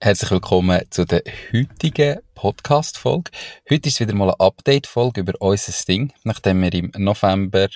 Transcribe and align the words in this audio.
Herzlich 0.00 0.30
willkommen 0.30 0.80
zu 0.90 1.04
der 1.04 1.24
heutigen 1.52 2.20
Podcast-Folge. 2.36 3.32
Heute 3.68 3.88
ist 3.88 3.98
wieder 3.98 4.14
mal 4.14 4.30
eine 4.30 4.38
Update-Folge 4.38 5.22
über 5.22 5.32
unser 5.40 5.72
Ding, 5.86 6.12
nachdem 6.22 6.62
wir 6.62 6.72
im 6.72 6.92
November 6.96 7.66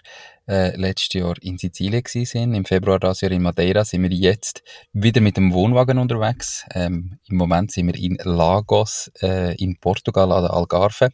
äh, 0.46 0.76
letztes 0.76 1.14
Jahr 1.14 1.34
in 1.40 1.58
Sizilien 1.58 2.04
waren. 2.04 2.54
Im 2.54 2.64
Februar 2.64 3.00
das 3.00 3.22
Jahr 3.22 3.32
in 3.32 3.42
Madeira 3.42 3.84
sind 3.84 4.04
wir 4.04 4.10
jetzt 4.12 4.62
wieder 4.92 5.20
mit 5.20 5.36
dem 5.36 5.52
Wohnwagen 5.52 5.98
unterwegs. 5.98 6.64
Ähm, 6.72 7.18
Im 7.28 7.38
Moment 7.38 7.72
sind 7.72 7.88
wir 7.88 7.96
in 7.96 8.16
Lagos 8.22 9.10
äh, 9.20 9.56
in 9.56 9.78
Portugal 9.78 10.30
an 10.30 10.44
der 10.44 10.52
Algarve. 10.52 11.08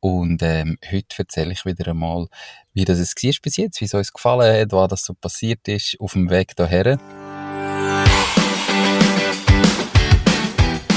Und 0.00 0.42
ähm, 0.42 0.76
heute 0.92 1.16
erzähle 1.16 1.52
ich 1.52 1.64
wieder 1.64 1.92
einmal, 1.92 2.26
wie 2.74 2.84
das 2.84 2.98
es 2.98 3.14
war 3.14 3.32
bis 3.40 3.56
jetzt, 3.56 3.80
wie 3.80 3.86
es 3.86 3.94
uns 3.94 4.12
gefallen 4.12 4.60
hat, 4.60 4.72
was 4.72 4.90
das 4.90 5.04
so 5.06 5.14
passiert 5.14 5.66
ist 5.66 5.96
auf 5.98 6.12
dem 6.12 6.28
Weg 6.28 6.52
hierher. 6.58 6.98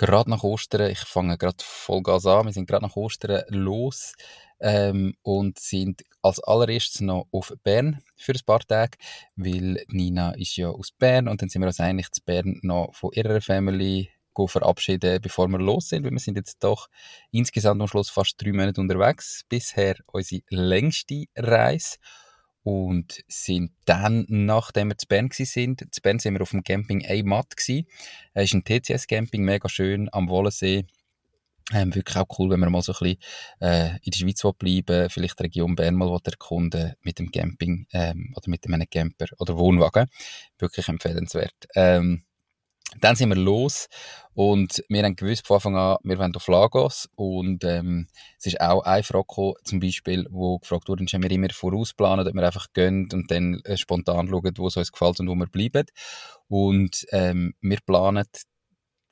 gerade 0.00 0.30
nach 0.30 0.42
Ostern, 0.42 0.90
ich 0.90 1.00
fange 1.00 1.36
gerade 1.36 1.58
Vollgas 1.62 2.24
an, 2.24 2.46
wir 2.46 2.52
sind 2.52 2.66
gerade 2.66 2.86
nach 2.86 2.96
Ostern 2.96 3.42
los 3.48 4.14
ähm, 4.58 5.14
und 5.22 5.58
sind 5.58 6.02
als 6.22 6.42
allererstes 6.42 7.02
noch 7.02 7.26
auf 7.32 7.52
Bern 7.62 8.02
für 8.16 8.32
ein 8.32 8.40
paar 8.46 8.60
Tage, 8.60 8.96
weil 9.36 9.84
Nina 9.88 10.32
ist 10.32 10.56
ja 10.56 10.70
aus 10.70 10.90
Bern 10.90 11.28
und 11.28 11.42
dann 11.42 11.50
sind 11.50 11.60
wir 11.60 11.66
uns 11.66 11.80
eigentlich 11.80 12.10
zu 12.12 12.22
Bern 12.24 12.58
noch 12.62 12.94
von 12.94 13.10
ihrer 13.12 13.40
Family 13.42 14.10
verabschieden, 14.46 15.20
bevor 15.20 15.48
wir 15.48 15.58
los 15.58 15.90
sind, 15.90 16.02
weil 16.02 16.12
wir 16.12 16.18
sind 16.18 16.38
jetzt 16.38 16.64
doch 16.64 16.88
insgesamt 17.30 17.82
am 17.82 17.88
Schluss 17.88 18.08
fast 18.08 18.40
drei 18.40 18.52
Monate 18.52 18.80
unterwegs, 18.80 19.42
bisher 19.50 19.96
unsere 20.06 20.40
längste 20.48 21.26
Reise 21.36 21.98
und 22.62 23.22
sind 23.28 23.72
dann, 23.84 24.26
nachdem 24.28 24.88
wir 24.88 24.98
zu 24.98 25.06
Bern 25.06 25.28
sind, 25.32 25.86
zu 25.94 26.00
Bern 26.02 26.18
sind 26.18 26.34
wir 26.34 26.42
auf 26.42 26.50
dem 26.50 26.62
Camping 26.62 27.04
A-Matt 27.06 27.56
gsi. 27.56 27.86
Es 28.34 28.52
ist 28.52 28.54
ein 28.54 28.64
TCS-Camping, 28.64 29.42
mega 29.42 29.68
schön, 29.68 30.08
am 30.12 30.28
Wollensee. 30.28 30.84
Ähm, 31.72 31.94
wirklich 31.94 32.16
auch 32.16 32.26
cool, 32.38 32.50
wenn 32.50 32.60
man 32.60 32.72
mal 32.72 32.82
so 32.82 32.92
ein 32.92 32.98
bisschen 32.98 33.18
äh, 33.60 33.90
in 34.02 34.10
der 34.10 34.18
Schweiz 34.18 34.42
bleiben 34.58 35.08
vielleicht 35.08 35.38
die 35.38 35.44
Region 35.44 35.76
Bern 35.76 35.94
mal 35.94 36.18
erkunden 36.24 36.94
mit 37.02 37.18
dem 37.18 37.30
Camping 37.30 37.86
ähm, 37.92 38.34
oder 38.36 38.50
mit 38.50 38.66
einem 38.66 38.90
Camper 38.90 39.26
oder 39.38 39.56
Wohnwagen. 39.56 40.08
Wirklich 40.58 40.88
empfehlenswert. 40.88 41.68
Ähm, 41.76 42.24
dann 42.98 43.16
sind 43.16 43.28
wir 43.28 43.36
los 43.36 43.88
und 44.34 44.82
wir 44.88 45.04
haben 45.04 45.16
gewusst 45.16 45.46
von 45.46 45.56
Anfang 45.56 45.76
an, 45.76 45.96
wir 46.02 46.18
wollen 46.18 46.34
auf 46.34 46.48
Lagos 46.48 47.08
und 47.14 47.62
ähm, 47.64 48.08
es 48.38 48.46
ist 48.46 48.60
auch 48.60 48.82
eine 48.82 49.02
Frage 49.02 49.24
gekommen, 49.28 49.54
zum 49.64 49.80
Beispiel, 49.80 50.26
wo 50.30 50.58
gefragt 50.58 50.88
wurde, 50.88 51.04
sollen 51.08 51.22
wir 51.22 51.30
immer 51.30 51.50
vorausplanen, 51.50 52.24
dass 52.24 52.34
wir 52.34 52.42
einfach 52.42 52.66
gehen 52.72 53.08
und 53.12 53.30
dann 53.30 53.60
äh, 53.64 53.76
spontan 53.76 54.28
schauen, 54.28 54.52
wo 54.56 54.66
es 54.66 54.76
uns 54.76 54.92
gefällt 54.92 55.20
und 55.20 55.28
wo 55.28 55.34
wir 55.34 55.46
bleiben. 55.46 55.86
Und 56.48 57.06
ähm, 57.12 57.54
wir 57.60 57.78
planen 57.84 58.24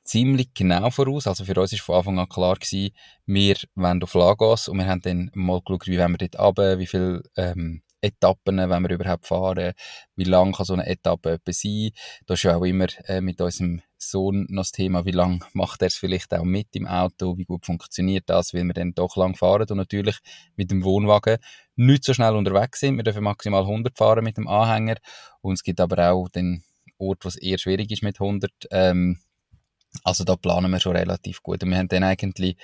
ziemlich 0.03 0.53
genau 0.53 0.89
voraus. 0.89 1.27
Also 1.27 1.45
für 1.45 1.59
uns 1.59 1.71
war 1.73 1.79
von 1.79 1.95
Anfang 1.95 2.19
an 2.19 2.29
klar 2.29 2.55
gewesen, 2.55 2.95
wir 3.25 3.55
wollen 3.75 4.03
auf 4.03 4.13
Lagos 4.15 4.67
und 4.67 4.77
wir 4.77 4.87
haben 4.87 5.01
dann 5.01 5.31
mal 5.33 5.61
geschaut, 5.61 5.87
wie 5.87 5.99
wollen 5.99 6.17
wir 6.19 6.27
dort 6.27 6.39
runter, 6.39 6.79
wie 6.79 6.87
viel 6.87 7.21
ähm, 7.37 7.83
Etappen, 8.01 8.57
wenn 8.57 8.83
wir 8.83 8.91
überhaupt 8.91 9.27
fahren, 9.27 9.73
wie 10.15 10.23
lang 10.23 10.53
kann 10.53 10.65
so 10.65 10.73
eine 10.73 10.87
Etappe 10.87 11.31
etwa 11.31 11.51
sein. 11.51 11.91
Da 12.25 12.33
ist 12.33 12.43
ja 12.43 12.55
auch 12.55 12.63
immer 12.63 12.87
äh, 13.05 13.21
mit 13.21 13.41
unserem 13.41 13.81
Sohn 13.97 14.45
noch 14.49 14.61
das 14.61 14.71
Thema, 14.71 15.05
wie 15.05 15.11
lang 15.11 15.43
macht 15.53 15.81
er 15.81 15.87
es 15.87 15.95
vielleicht 15.95 16.33
auch 16.33 16.43
mit 16.43 16.67
im 16.73 16.87
Auto, 16.87 17.37
wie 17.37 17.45
gut 17.45 17.65
funktioniert 17.65 18.23
das, 18.27 18.53
weil 18.53 18.63
wir 18.63 18.73
dann 18.73 18.93
doch 18.93 19.15
lang 19.17 19.35
fahren 19.35 19.67
und 19.69 19.77
natürlich 19.77 20.17
mit 20.55 20.71
dem 20.71 20.83
Wohnwagen 20.83 21.37
nicht 21.75 22.03
so 22.03 22.13
schnell 22.13 22.35
unterwegs 22.35 22.79
sind. 22.79 22.97
Wir 22.97 23.03
dürfen 23.03 23.23
maximal 23.23 23.61
100 23.61 23.97
fahren 23.97 24.23
mit 24.23 24.37
dem 24.37 24.47
Anhänger 24.47 24.95
und 25.41 25.53
es 25.53 25.63
gibt 25.63 25.79
aber 25.79 26.11
auch 26.11 26.29
den 26.29 26.63
Ort, 26.97 27.23
wo 27.23 27.29
es 27.29 27.37
eher 27.37 27.57
schwierig 27.57 27.91
ist 27.91 28.03
mit 28.03 28.19
100. 28.19 28.51
Ähm, 28.71 29.19
also 30.03 30.23
da 30.23 30.35
planen 30.35 30.71
wir 30.71 30.79
schon 30.79 30.95
relativ 30.95 31.41
gut. 31.41 31.63
Und 31.63 31.71
wir 31.71 31.77
haben 31.77 31.87
dann 31.87 32.03
eigentlich 32.03 32.55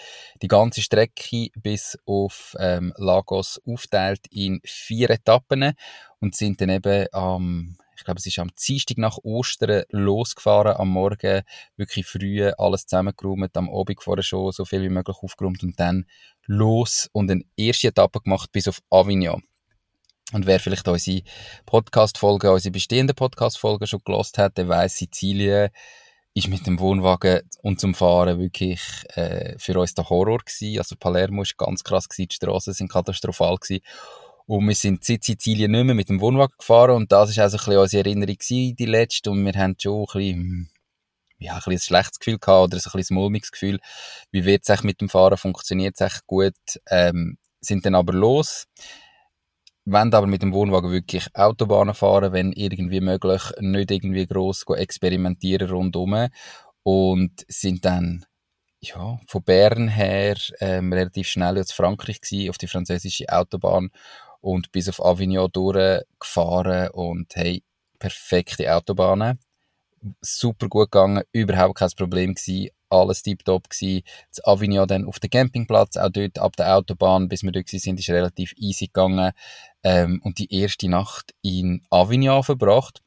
die 0.42 0.48
ganze 0.48 0.82
Strecke 0.82 1.50
bis 1.56 1.98
auf 2.06 2.56
ähm, 2.60 2.94
Lagos 2.98 3.60
aufteilt 3.66 4.28
in 4.30 4.62
vier 4.64 5.10
Etappen 5.10 5.74
und 6.20 6.36
sind 6.36 6.62
dann 6.62 6.70
eben 6.70 7.08
am, 7.12 7.78
ich 7.98 8.04
glaube 8.04 8.20
es 8.20 8.26
ist 8.26 8.40
am 8.40 8.52
Dienstag 8.56 8.98
nach 8.98 9.18
Ostern 9.24 9.84
losgefahren, 9.90 10.78
am 10.78 10.90
Morgen 10.90 11.42
wirklich 11.78 12.06
früh 12.06 12.52
alles 12.58 12.86
zusammengeräumt, 12.86 13.58
am 13.58 13.70
Abend 13.70 14.04
vorher 14.04 14.24
schon 14.24 14.52
so 14.52 14.66
viel 14.66 14.84
wie 14.84 14.90
möglich 14.90 15.18
aufgeräumt 15.22 15.64
und 15.64 15.80
dann 15.80 16.06
los 16.46 17.10
und 17.12 17.32
eine 17.32 17.44
erste 17.58 17.88
Etappe 17.88 18.22
gemacht 18.22 18.52
bis 18.52 18.68
auf 18.68 18.82
Avignon. 18.92 19.42
Und 20.34 20.48
wer 20.48 20.60
vielleicht 20.60 20.88
unsere 20.88 21.22
Podcast-Folgen, 21.66 22.50
unsere 22.50 22.72
bestehenden 22.72 23.16
Podcast-Folgen 23.16 23.86
schon 23.88 24.02
gelost 24.04 24.38
hat, 24.38 24.58
der 24.58 24.68
weiß 24.68 24.98
Sizilien 24.98 25.70
ist 26.36 26.50
mit 26.50 26.68
dem 26.68 26.80
Wohnwagen 26.80 27.50
und 27.62 27.80
zum 27.80 27.96
Fahren 27.96 28.40
wirklich 28.40 28.82
äh, 29.16 29.58
für 29.58 29.80
uns 29.80 29.94
der 29.94 30.10
Horror 30.10 30.40
gewesen. 30.40 30.78
Also 30.78 30.98
Palermo 30.98 31.44
ist 31.44 31.58
ganz 31.58 31.82
krass 31.82 32.10
gewesen, 32.10 32.28
die 32.28 32.36
Straßen 32.36 32.74
sind 32.74 32.92
katastrophal 32.92 33.56
gewesen. 33.56 33.82
Und 34.46 34.68
wir 34.68 34.76
sind 34.76 35.06
seit 35.06 35.24
Sizilien 35.24 35.72
nicht 35.72 35.86
mehr 35.86 35.96
mit 35.96 36.10
dem 36.10 36.20
Wohnwagen 36.20 36.54
gefahren 36.60 36.98
und 36.98 37.12
das 37.12 37.30
ist 37.30 37.40
also 37.40 37.56
ein 37.56 37.60
bisschen 37.60 37.80
unsere 37.80 38.04
Erinnerung 38.04 38.36
gewesen, 38.36 38.76
die 38.76 38.86
letzte 38.86 39.32
und 39.32 39.46
wir 39.46 39.54
haben 39.54 39.76
schon 39.80 40.02
ein 40.02 40.06
bisschen, 40.06 40.70
ja, 41.40 41.54
ein, 41.54 41.58
bisschen 41.58 41.72
ein 41.72 41.80
schlechtes 41.80 42.20
Gefühl 42.20 42.38
gehabt 42.38 42.66
oder 42.66 42.78
ein 42.78 42.92
bisschen 42.92 43.16
ein 43.16 43.20
mulmiges 43.20 43.52
Gefühl. 43.52 43.80
Wie 44.32 44.44
wird 44.44 44.68
es 44.68 44.84
mit 44.84 45.00
dem 45.00 45.10
Fahren? 45.10 45.38
Funktioniert 45.38 45.96
es 45.96 46.02
echt 46.02 46.28
gut? 46.28 46.54
Ähm, 46.90 47.38
sind 47.62 47.86
dann 47.86 47.96
aber 47.96 48.14
los 48.14 48.68
wollen 49.86 50.14
aber 50.14 50.28
mit 50.28 50.42
dem 50.42 50.54
Wohnwagen 50.54 50.92
wirklich 50.92 51.28
Autobahnen 51.36 51.94
fahren, 51.94 52.34
wenn 52.34 52.52
irgendwie 52.52 53.02
möglich, 53.02 53.42
nicht 53.60 53.92
irgendwie 53.92 54.26
gross 54.26 54.64
experimentieren 54.68 55.70
rundherum 55.70 56.28
und 56.84 57.46
sind 57.48 57.86
dann 57.86 58.26
ja, 58.82 59.20
von 59.28 59.44
Bern 59.44 59.88
her 59.88 60.38
ähm, 60.60 60.94
relativ 60.94 61.28
schnell 61.28 61.58
in 61.58 61.66
Frankreich 61.66 62.22
gewesen, 62.22 62.50
auf 62.50 62.58
die 62.58 62.68
französische 62.68 63.30
Autobahn 63.30 63.90
und 64.42 64.72
bis 64.72 64.90
auf 64.90 65.04
Avignon 65.04 65.52
durchgefahren 65.52 66.90
und 66.92 67.36
hey, 67.36 67.64
perfekte 68.00 68.74
Autobahnen. 68.76 69.40
Super 70.22 70.68
gut 70.68 70.92
gegangen, 70.92 71.24
überhaupt 71.32 71.80
kein 71.80 71.90
Problem 71.98 72.36
gewesen 72.36 72.70
alles 72.90 73.24
tiptop 73.24 73.70
gsi. 73.70 74.04
Das 74.30 74.46
Avignon 74.46 74.88
dann 74.88 75.06
auf 75.06 75.20
dem 75.20 75.30
Campingplatz, 75.30 75.98
auch 75.98 76.10
dort 76.10 76.40
ab 76.40 76.56
der 76.56 76.76
Autobahn, 76.76 77.28
bis 77.28 77.44
wir 77.44 77.52
dort 77.52 77.70
sind, 77.70 78.00
ist 78.00 78.10
relativ 78.10 78.54
easy 78.58 78.88
gegangen. 78.88 79.32
Ähm, 79.84 80.22
und 80.24 80.40
die 80.40 80.54
erste 80.54 80.90
Nacht 80.90 81.34
in 81.42 81.84
Avignon 81.90 82.44
verbracht. 82.44 83.02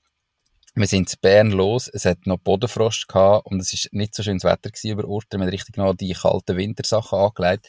Wir 0.74 0.86
sind 0.86 1.08
zu 1.08 1.16
Bern 1.20 1.50
los, 1.50 1.88
es 1.92 2.04
hat 2.04 2.26
noch 2.26 2.38
Bodenfrost 2.38 3.08
gehabt 3.08 3.46
und 3.46 3.58
es 3.58 3.72
ist 3.72 3.92
nicht 3.92 4.14
so 4.14 4.22
schönes 4.22 4.44
Wetter 4.44 4.70
gewesen 4.70 4.92
über 4.92 5.08
Ostern. 5.08 5.40
Wir 5.40 5.46
haben 5.46 5.50
richtig 5.50 5.76
noch 5.76 5.94
die 5.94 6.12
kalten 6.12 6.56
Wintersachen 6.56 7.18
angelegt. 7.18 7.66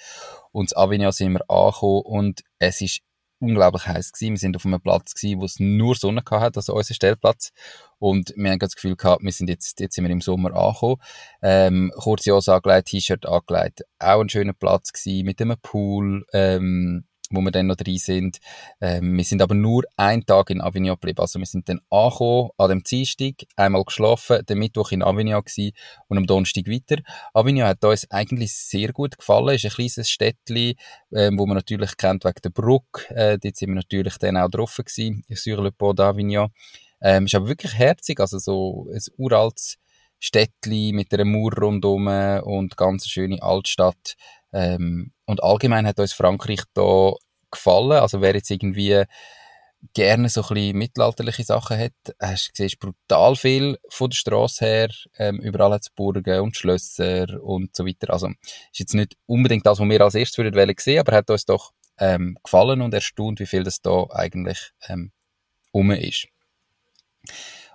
Und 0.52 0.70
zu 0.70 0.78
Avignon 0.78 1.12
sind 1.12 1.34
wir 1.34 1.50
angekommen 1.50 2.02
und 2.04 2.42
es 2.60 2.82
ist 2.82 3.00
unglaublich 3.40 3.88
heiß 3.88 4.12
gewesen. 4.12 4.34
Wir 4.34 4.38
sind 4.38 4.56
auf 4.56 4.66
einem 4.66 4.82
Platz 4.82 5.14
gewesen, 5.14 5.40
wo 5.42 5.46
es 5.46 5.60
nur 5.60 5.96
Sonne 5.96 6.22
gehabt 6.22 6.44
hat, 6.44 6.58
also 6.58 6.74
unser 6.74 6.94
Stellplatz. 6.94 7.52
Und 7.98 8.34
wir 8.36 8.52
haben 8.52 8.60
das 8.60 8.76
Gefühl 8.76 8.96
gehabt, 8.96 9.24
wir 9.24 9.32
sind 9.32 9.50
jetzt, 9.50 9.80
jetzt 9.80 9.96
sind 9.96 10.06
wir 10.06 10.12
im 10.12 10.22
Sommer 10.22 10.54
angekommen. 10.54 10.98
Ähm, 11.42 11.92
kurze 11.98 12.34
Hose 12.34 12.54
angelegt, 12.54 12.90
T-Shirt 12.90 13.26
angelegt. 13.26 13.84
Auch 14.00 14.22
ein 14.22 14.30
schöner 14.30 14.54
Platz 14.54 14.94
gewesen, 14.94 15.26
mit 15.26 15.42
einem 15.42 15.58
Pool, 15.62 16.26
ähm, 16.34 17.06
wo 17.30 17.42
wir 17.42 17.52
dann 17.52 17.68
noch 17.68 17.76
drin 17.76 17.98
sind. 17.98 18.40
Ähm, 18.82 19.16
wir 19.16 19.24
sind 19.24 19.42
aber 19.42 19.56
nur 19.56 19.84
einen 19.98 20.26
Tag 20.26 20.50
in 20.50 20.62
Avignon 20.62 20.96
geblieben. 20.96 21.20
Also 21.20 21.40
wir 21.40 21.46
sind 21.46 21.70
dann 21.70 21.82
angekommen 21.90 22.50
an 22.58 22.70
dem 22.70 22.84
Dienstag, 22.84 23.34
einmal 23.56 23.84
geschlafen, 23.84 24.46
den 24.46 24.60
Mittwoch 24.60 24.92
in 24.92 25.04
Avignon 25.04 25.44
gewesen 25.44 25.72
und 26.08 26.18
am 26.18 26.26
Donnerstag 26.26 26.68
weiter. 26.68 27.02
Avignon 27.34 27.68
hat 27.68 27.84
uns 27.84 28.10
eigentlich 28.10 28.54
sehr 28.54 28.92
gut 28.92 29.18
gefallen. 29.18 29.50
Es 29.50 29.64
ist 29.64 29.72
ein 29.72 29.76
kleines 29.76 30.10
Städtchen, 30.10 30.74
ähm, 31.14 31.38
wo 31.38 31.46
man 31.46 31.56
natürlich 31.56 31.98
kennt 31.98 32.26
wegen 32.26 32.42
der 32.44 32.50
Brücke. 32.50 33.16
Äh, 33.16 33.38
dort 33.38 33.56
sind 33.56 33.70
wir 33.70 33.76
natürlich 33.76 34.18
dann 34.18 34.38
auch 34.38 34.50
drauf 34.50 34.76
gewesen, 34.78 35.24
sur 35.34 35.62
le 35.62 35.72
Port 35.72 36.00
d'Avignon. 36.00 36.50
Ähm, 37.02 37.26
ist 37.26 37.36
aber 37.36 37.48
wirklich 37.48 37.76
herzig, 37.76 38.20
also 38.20 38.40
so 38.40 38.88
ein 38.92 39.02
uraltes 39.18 39.78
Städtli 40.20 40.92
mit 40.94 41.14
einer 41.14 41.24
Mauer 41.24 41.54
rundum 41.58 42.08
und 42.08 42.76
ganz 42.76 43.08
schöne 43.08 43.42
Altstadt. 43.42 44.18
Ähm, 44.54 45.12
und 45.26 45.44
allgemein 45.44 45.88
hat 45.88 46.00
uns 46.00 46.14
Frankreich 46.14 46.62
da 46.74 47.14
gefallen. 47.52 47.94
Also 47.94 48.22
wer 48.22 48.36
jetzt 48.36 48.50
irgendwie 48.50 49.04
gerne 49.94 50.30
so 50.30 50.42
ein 50.42 50.54
bisschen 50.54 50.78
mittelalterliche 50.78 51.44
Sachen 51.44 51.80
hat, 51.80 51.94
hast, 52.20 52.52
siehst 52.54 52.80
brutal 52.80 53.36
viel 53.36 53.78
von 53.90 54.10
der 54.10 54.18
Straße 54.18 54.66
her. 54.66 54.90
Ähm, 55.18 55.40
überall 55.40 55.74
hat 55.74 55.82
es 55.84 55.90
Burgen 55.90 56.42
und 56.42 56.58
Schlösser 56.58 57.42
und 57.42 57.76
so 57.76 57.86
weiter. 57.86 58.12
Also 58.12 58.28
ist 58.28 58.80
jetzt 58.80 58.94
nicht 58.94 59.16
unbedingt 59.26 59.66
das, 59.66 59.80
was 59.80 59.88
wir 59.88 60.02
als 60.02 60.16
erstes 60.16 60.38
würden 60.38 60.56
wollen 60.56 60.76
sehen, 60.78 61.00
aber 61.00 61.16
hat 61.16 61.30
uns 61.30 61.46
doch 61.46 61.72
ähm, 61.98 62.38
gefallen 62.44 62.82
und 62.82 62.94
erstaunt, 62.94 63.40
wie 63.40 63.46
viel 63.46 63.64
das 63.64 63.82
da 63.82 64.06
eigentlich 64.10 64.72
ähm, 64.88 65.12
um 65.72 65.92
ist. 65.92 66.28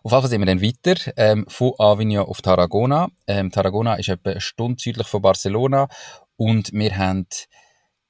Auf 0.03 0.13
jeden 0.13 0.21
Fall 0.21 0.31
sind 0.31 0.41
wir 0.43 0.47
dann 0.47 0.63
weiter, 0.63 1.13
ähm, 1.17 1.47
von 1.49 1.73
Avignon 1.79 2.27
auf 2.27 2.43
Tarragona. 2.43 3.09
Ähm, 3.27 3.51
Tarragona 3.51 3.95
ist 3.95 4.11
etwa 4.11 4.33
eine 4.33 4.41
Stunde 4.41 4.77
südlich 4.79 5.07
von 5.07 5.23
Barcelona 5.23 5.89
und 6.37 6.73
wir 6.73 6.97
haben 6.97 7.27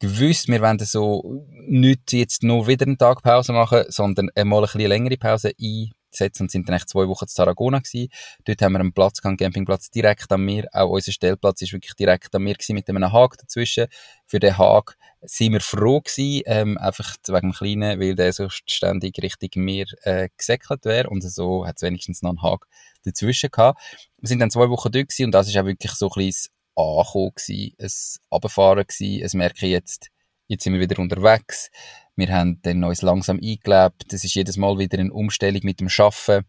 gewusst, 0.00 0.49
wir 0.49 0.61
wollen 0.61 0.79
so 0.81 1.47
nicht 1.67 2.12
jetzt 2.12 2.43
noch 2.43 2.67
wieder 2.67 2.87
einen 2.87 2.99
Tag 2.99 3.23
Pause 3.23 3.53
machen, 3.53 3.85
sondern 3.88 4.31
einmal 4.35 4.67
eine 4.67 4.87
längere 4.87 5.17
Pause 5.17 5.53
einsetzen 5.61 6.43
und 6.43 6.50
sind 6.50 6.69
dann 6.69 6.76
echt 6.76 6.88
zwei 6.88 7.09
Wochen 7.09 7.26
zu 7.26 7.37
Tarragona 7.37 7.79
gewesen. 7.79 8.09
Dort 8.44 8.61
haben 8.62 8.73
wir 8.73 8.81
einen 8.81 8.93
Platz 8.93 9.21
gehabt, 9.21 9.31
einen 9.31 9.37
Campingplatz 9.38 9.91
direkt 9.91 10.31
an 10.32 10.43
mir. 10.43 10.69
Auch 10.73 10.91
unser 10.91 11.12
Stellplatz 11.12 11.62
ist 11.62 11.73
wirklich 11.73 11.94
direkt 11.94 12.35
an 12.35 12.43
mir 12.43 12.55
gewesen, 12.55 12.75
mit 12.75 12.88
einem 12.88 13.12
Haag 13.12 13.38
dazwischen. 13.38 13.87
Für 14.26 14.41
den 14.41 14.59
Haag 14.59 14.97
sind 15.23 15.53
wir 15.53 15.61
froh 15.61 16.00
gewesen, 16.00 16.43
ähm, 16.47 16.79
einfach 16.79 17.17
wegen 17.26 17.41
dem 17.41 17.53
Kleinen, 17.53 18.00
weil 18.00 18.15
der 18.15 18.32
so 18.32 18.49
ständig 18.50 19.23
Richtung 19.23 19.65
mir 19.65 19.87
äh, 20.03 20.29
gesäckelt 20.37 20.85
wäre 20.85 21.09
und 21.09 21.23
so 21.23 21.67
hat 21.67 21.76
es 21.76 21.82
wenigstens 21.82 22.21
noch 22.21 22.31
einen 22.31 22.43
Haag 22.43 22.67
dazwischen 23.05 23.50
gehabt. 23.50 23.81
Wir 24.21 24.29
sind 24.29 24.41
dann 24.41 24.50
zwei 24.50 24.69
Wochen 24.69 24.93
dort 24.93 25.09
gewesen 25.09 25.26
und 25.26 25.32
das 25.32 25.49
ist 25.49 25.56
auch 25.56 25.65
wirklich 25.65 25.93
so 25.93 26.09
ein 26.09 26.26
bisschen 26.26 26.53
Ankommen 26.76 27.32
gewesen, 27.35 27.75
ein 27.79 27.91
Abfahren 28.31 28.87
gewesen, 28.87 29.25
ein 29.25 29.38
Merken 29.38 29.69
jetzt, 29.69 30.11
jetzt 30.49 30.65
sind 30.65 30.73
wir 30.73 30.81
wieder 30.81 30.99
unterwegs. 30.99 31.71
Wir 32.17 32.29
haben 32.29 32.61
dann 32.62 32.85
uns 32.85 33.03
langsam 33.03 33.37
eingelebt. 33.37 34.05
Das 34.09 34.25
ist 34.25 34.35
jedes 34.35 34.56
Mal 34.56 34.79
wieder 34.79 34.99
eine 34.99 35.12
Umstellung 35.12 35.61
mit 35.65 35.81
dem 35.81 35.88
Schaffen. 35.88 36.44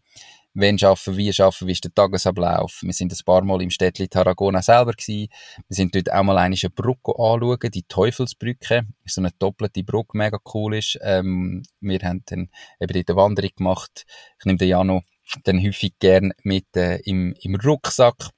Wenn 0.58 0.78
schaffen, 0.78 1.18
wie 1.18 1.30
schaffen, 1.34 1.68
wie 1.68 1.72
ist 1.72 1.84
der 1.84 1.92
Tagesablauf. 1.92 2.80
Wir 2.82 2.94
sind 2.94 3.12
ein 3.12 3.24
paar 3.26 3.42
Mal 3.44 3.60
im 3.60 3.68
Städtchen 3.68 4.08
Tarragona 4.08 4.62
selber 4.62 4.92
gewesen. 4.92 5.28
Wir 5.68 5.74
sind 5.76 5.94
dort 5.94 6.10
auch 6.10 6.22
mal 6.22 6.38
eine 6.38 6.56
Brücke 6.74 7.12
anschauen, 7.18 7.70
die 7.74 7.82
Teufelsbrücke. 7.82 8.86
So 9.04 9.20
eine 9.20 9.32
doppelte 9.38 9.84
Brücke, 9.84 10.16
mega 10.16 10.38
cool 10.54 10.76
ist. 10.76 10.98
Ähm, 11.02 11.62
wir 11.80 11.98
haben 11.98 12.22
dann 12.24 12.48
eben 12.80 12.92
dort 12.94 13.10
eine 13.10 13.16
Wanderung 13.16 13.50
gemacht. 13.54 14.06
Ich 14.38 14.46
nehme 14.46 14.56
den 14.56 14.68
Jano 14.68 15.02
dann 15.44 15.62
häufig 15.62 15.98
gern 15.98 16.32
mit 16.42 16.74
äh, 16.76 17.00
im, 17.04 17.34
im 17.42 17.56
Rucksack 17.56 18.30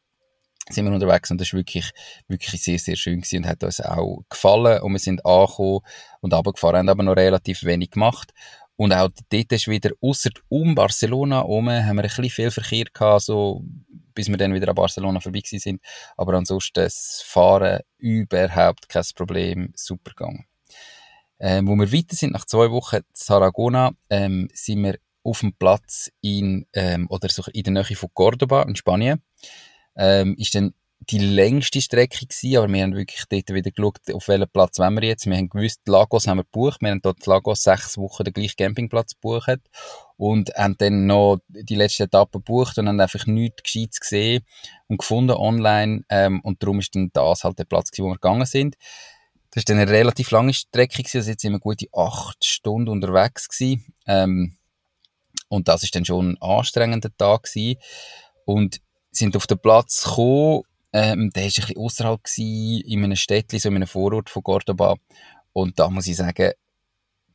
sind 0.70 0.84
wir 0.86 0.92
unterwegs 0.92 1.30
und 1.30 1.40
das 1.40 1.52
war 1.52 1.58
wirklich, 1.58 1.90
wirklich 2.28 2.62
sehr, 2.62 2.78
sehr 2.78 2.96
schön 2.96 3.20
gewesen 3.20 3.44
und 3.44 3.48
hat 3.48 3.64
uns 3.64 3.80
auch 3.80 4.22
gefallen 4.28 4.82
und 4.82 4.92
wir 4.92 4.98
sind 4.98 5.24
angekommen 5.24 5.80
und 6.20 6.34
runtergefahren, 6.34 6.78
haben 6.78 6.88
aber 6.88 7.02
noch 7.02 7.16
relativ 7.16 7.64
wenig 7.64 7.90
gemacht 7.90 8.32
und 8.78 8.92
auch 8.92 9.10
dort 9.30 9.52
ist 9.52 9.66
wieder, 9.66 9.90
ausser 10.00 10.30
um 10.48 10.76
Barcelona 10.76 11.38
herum, 11.38 11.68
haben 11.68 11.96
wir 11.96 12.04
ein 12.04 12.08
bisschen 12.08 12.30
viel 12.30 12.50
Verkehr 12.52 12.84
gehabt, 12.92 13.22
so, 13.22 13.64
bis 14.14 14.28
wir 14.28 14.36
dann 14.36 14.54
wieder 14.54 14.68
an 14.68 14.76
Barcelona 14.76 15.18
vorbei 15.18 15.42
sind, 15.44 15.80
aber 16.16 16.34
ansonsten 16.34 16.84
das 16.84 17.20
Fahren 17.26 17.80
überhaupt 17.98 18.88
kein 18.88 19.04
Problem, 19.16 19.72
super 19.74 20.12
gegangen. 20.16 20.46
Ähm, 21.40 21.66
wo 21.66 21.74
wir 21.74 21.92
weiter 21.92 22.14
sind, 22.14 22.32
nach 22.32 22.44
zwei 22.44 22.70
Wochen 22.70 22.96
in 22.96 23.02
Tarragona, 23.14 23.92
ähm, 24.10 24.48
sind 24.52 24.84
wir 24.84 24.98
auf 25.24 25.40
dem 25.40 25.54
Platz 25.54 26.10
in, 26.20 26.66
ähm, 26.72 27.06
oder 27.10 27.28
so 27.28 27.42
in 27.52 27.64
der 27.64 27.72
Nähe 27.72 27.96
von 27.96 28.10
Cordoba 28.14 28.62
in 28.62 28.76
Spanien 28.76 29.22
ähm, 29.98 30.34
ist 30.38 30.54
dann 30.54 30.72
die 31.10 31.18
längste 31.18 31.80
Strecke 31.80 32.26
gewesen, 32.26 32.56
aber 32.56 32.72
wir 32.72 32.82
haben 32.82 32.94
wirklich 32.94 33.22
dort 33.28 33.48
wieder 33.54 33.70
geschaut, 33.70 33.98
auf 34.12 34.28
welchen 34.28 34.48
Platz 34.50 34.78
wollen 34.78 35.00
wir 35.00 35.08
jetzt. 35.08 35.26
Wir 35.26 35.36
haben 35.36 35.48
gewusst, 35.48 35.80
Lagos 35.86 36.26
haben 36.26 36.38
wir 36.38 36.44
gebucht. 36.44 36.82
Wir 36.82 36.90
haben 36.90 37.00
dort 37.00 37.24
Lagos 37.24 37.62
sechs 37.62 37.96
Wochen 37.96 38.24
den 38.24 38.34
gleichen 38.34 38.56
Campingplatz 38.56 39.14
gebucht 39.14 39.60
und 40.16 40.50
haben 40.54 40.76
dann 40.78 41.06
noch 41.06 41.38
die 41.48 41.76
letzte 41.76 42.04
Etappe 42.04 42.38
gebucht 42.38 42.78
und 42.78 42.88
haben 42.88 43.00
einfach 43.00 43.26
nichts 43.26 43.62
Gescheites 43.62 44.00
gesehen 44.00 44.44
und 44.88 44.98
gefunden 44.98 45.36
online 45.36 46.02
ähm, 46.08 46.40
und 46.42 46.62
darum 46.62 46.80
ist 46.80 46.94
dann 46.94 47.10
das 47.12 47.44
halt 47.44 47.58
der 47.58 47.64
Platz 47.64 47.90
gewesen, 47.90 48.06
wo 48.06 48.10
wir 48.10 48.16
gegangen 48.16 48.46
sind. 48.46 48.76
Das 49.50 49.62
ist 49.62 49.70
dann 49.70 49.78
eine 49.78 49.90
relativ 49.90 50.30
lange 50.30 50.52
Strecke 50.52 51.02
gewesen, 51.02 51.18
also 51.18 51.30
jetzt 51.30 51.42
sind 51.42 51.52
wir 51.52 51.60
gute 51.60 51.86
acht 51.92 52.44
Stunden 52.44 52.90
unterwegs 52.90 53.48
gewesen. 53.48 53.94
Ähm, 54.06 54.56
und 55.48 55.68
das 55.68 55.82
ist 55.84 55.94
dann 55.94 56.04
schon 56.04 56.32
ein 56.32 56.42
anstrengender 56.42 57.16
Tag 57.16 57.44
gewesen. 57.44 57.80
Und 58.44 58.80
sind 59.18 59.36
auf 59.36 59.46
den 59.46 59.58
Platz 59.58 60.04
gekommen. 60.04 60.62
Ähm, 60.92 61.30
der 61.34 61.42
war 61.42 61.48
ein 61.48 61.54
bisschen 61.54 61.76
außerhalb 61.76 62.20
in 62.38 63.04
einem 63.04 63.16
Städtchen, 63.16 63.58
so 63.58 63.68
in 63.68 63.76
einem 63.76 63.86
Vorort 63.86 64.30
von 64.30 64.42
Cordoba. 64.42 64.96
Und 65.52 65.78
da 65.78 65.90
muss 65.90 66.06
ich 66.06 66.16
sagen, 66.16 66.52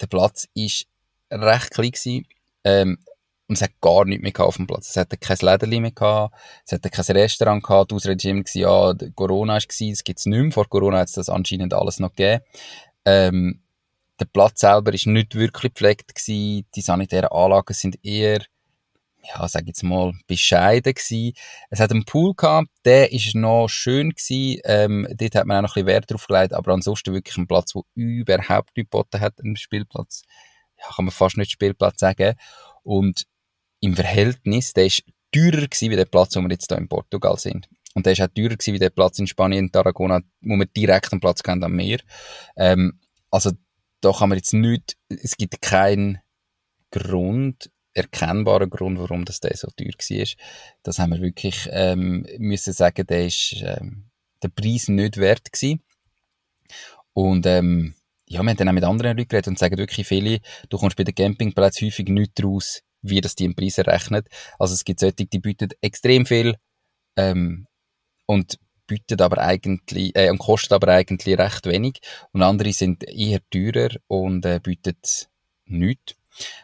der 0.01 0.07
Platz 0.07 0.47
war 0.55 1.53
recht 1.53 1.71
klein 1.71 1.91
gewesen. 1.91 2.27
Ähm, 2.63 2.97
und 3.47 3.55
es 3.55 3.61
hat 3.61 3.79
gar 3.81 4.05
nichts 4.05 4.23
mehr 4.23 4.47
auf 4.47 4.55
dem 4.55 4.67
Platz. 4.67 4.89
Es 4.89 4.97
hatte 4.97 5.17
kein 5.17 5.37
Läden 5.37 5.81
mehr 5.81 5.91
gehabt, 5.91 6.33
es 6.65 6.71
hatte 6.71 6.89
kein 6.89 7.05
Restaurant 7.17 7.63
gehabt. 7.63 7.91
Die 7.91 7.95
Ausrede 7.95 8.33
war 8.33 8.43
ja, 8.55 9.09
Corona 9.15 9.53
war, 9.53 9.57
es 9.57 10.03
gibt 10.03 10.19
es 10.19 10.25
nicht 10.25 10.41
mehr. 10.41 10.51
Vor 10.51 10.67
Corona 10.69 10.99
hat 10.99 11.09
es 11.09 11.15
das 11.15 11.29
anscheinend 11.29 11.73
alles 11.73 11.99
noch 11.99 12.15
gegeben. 12.15 12.43
Ähm, 13.05 13.61
der 14.19 14.25
Platz 14.25 14.61
selber 14.61 14.93
war 14.93 15.11
nicht 15.11 15.35
wirklich 15.35 15.73
gepflegt 15.73 16.15
gewesen. 16.15 16.65
Die 16.73 16.81
sanitären 16.81 17.31
Anlagen 17.31 17.73
sind 17.73 18.03
eher 18.03 18.41
ja, 19.23 19.47
sag 19.47 19.67
jetzt 19.67 19.83
mal, 19.83 20.13
bescheiden 20.27 20.93
gewesen. 20.93 21.33
Es 21.69 21.79
hat 21.79 21.91
einen 21.91 22.05
Pool 22.05 22.33
gehabt, 22.35 22.69
der 22.85 23.11
ist 23.13 23.35
noch 23.35 23.67
schön 23.69 24.09
gewesen, 24.11 24.61
ähm, 24.65 25.07
dort 25.15 25.35
hat 25.35 25.47
man 25.47 25.57
auch 25.57 25.61
noch 25.61 25.75
ein 25.75 25.85
bisschen 25.85 25.87
Wert 25.87 26.11
drauf 26.11 26.27
gelegt, 26.27 26.53
aber 26.53 26.73
ansonsten 26.73 27.13
wirklich 27.13 27.37
ein 27.37 27.47
Platz, 27.47 27.73
wo 27.73 27.85
überhaupt 27.95 28.75
nicht 28.75 28.89
geboten 28.91 29.21
hat, 29.21 29.39
ein 29.39 29.55
Spielplatz. 29.55 30.23
Ja, 30.77 30.87
kann 30.95 31.05
man 31.05 31.11
fast 31.11 31.37
nicht 31.37 31.51
Spielplatz 31.51 31.99
sagen. 31.99 32.35
Und 32.83 33.25
im 33.79 33.95
Verhältnis, 33.95 34.73
der 34.73 34.87
ist 34.87 35.03
teurer 35.31 35.67
gewesen 35.67 35.91
wie 35.91 35.95
der 35.95 36.05
Platz, 36.05 36.35
wo 36.35 36.41
wir 36.41 36.49
jetzt 36.49 36.69
hier 36.69 36.77
in 36.77 36.89
Portugal 36.89 37.37
sind. 37.37 37.69
Und 37.95 38.05
der 38.05 38.13
ist 38.13 38.21
auch 38.21 38.27
teurer 38.27 38.55
gewesen 38.55 38.73
wie 38.73 38.79
der 38.79 38.89
Platz 38.89 39.19
in 39.19 39.27
Spanien, 39.27 39.65
in 39.65 39.71
Tarragona, 39.71 40.21
wo 40.41 40.55
wir 40.55 40.65
direkt 40.65 41.11
einen 41.11 41.21
Platz 41.21 41.43
kennen 41.43 41.63
am 41.63 41.73
Meer. 41.73 41.99
Ähm, 42.57 42.99
also, 43.31 43.51
da 44.01 44.11
kann 44.11 44.29
man 44.29 44.37
jetzt 44.37 44.53
nicht, 44.53 44.97
es 45.09 45.37
gibt 45.37 45.61
keinen 45.61 46.19
Grund, 46.91 47.69
erkennbaren 47.93 48.69
Grund, 48.69 48.99
warum 48.99 49.25
das 49.25 49.39
der 49.39 49.55
so 49.55 49.67
teuer 49.75 49.93
war. 49.93 50.27
Das 50.83 50.99
haben 50.99 51.11
wir 51.11 51.21
wirklich 51.21 51.67
ähm, 51.71 52.25
müssen 52.37 52.73
sagen, 52.73 53.05
der 53.07 53.25
ist 53.25 53.55
ähm, 53.63 54.05
der 54.41 54.49
Preis 54.49 54.87
nicht 54.87 55.17
wert 55.17 55.51
gewesen. 55.51 55.81
Und 57.13 57.45
ähm, 57.45 57.93
ja, 58.27 58.41
wir 58.41 58.49
haben 58.49 58.57
dann 58.57 58.69
auch 58.69 58.73
mit 58.73 58.83
anderen 58.83 59.17
Leuten 59.17 59.29
geredet 59.29 59.47
und 59.47 59.59
sagen 59.59 59.77
wirklich 59.77 60.07
viele, 60.07 60.39
du 60.69 60.77
kommst 60.77 60.97
bei 60.97 61.03
den 61.03 61.15
Campingplätzen 61.15 61.87
häufig 61.87 62.07
nicht 62.07 62.43
raus, 62.43 62.81
wie 63.01 63.21
das 63.21 63.35
die 63.35 63.45
im 63.45 63.55
Preis 63.55 63.77
errechnet. 63.77 64.27
Also 64.57 64.73
es 64.73 64.83
gibt 64.83 64.99
solche, 64.99 65.25
die 65.25 65.39
bieten 65.39 65.69
extrem 65.81 66.25
viel 66.25 66.55
ähm, 67.15 67.67
und 68.25 68.57
bieten 68.87 69.21
aber 69.21 69.37
eigentlich 69.39 70.15
äh, 70.15 70.29
und 70.29 70.39
kosten 70.39 70.73
aber 70.73 70.89
eigentlich 70.89 71.37
recht 71.37 71.65
wenig 71.65 71.99
und 72.31 72.41
andere 72.41 72.73
sind 72.73 73.03
eher 73.03 73.39
teurer 73.49 73.95
und 74.07 74.45
äh, 74.45 74.59
bieten 74.61 74.97
nichts. 75.65 76.15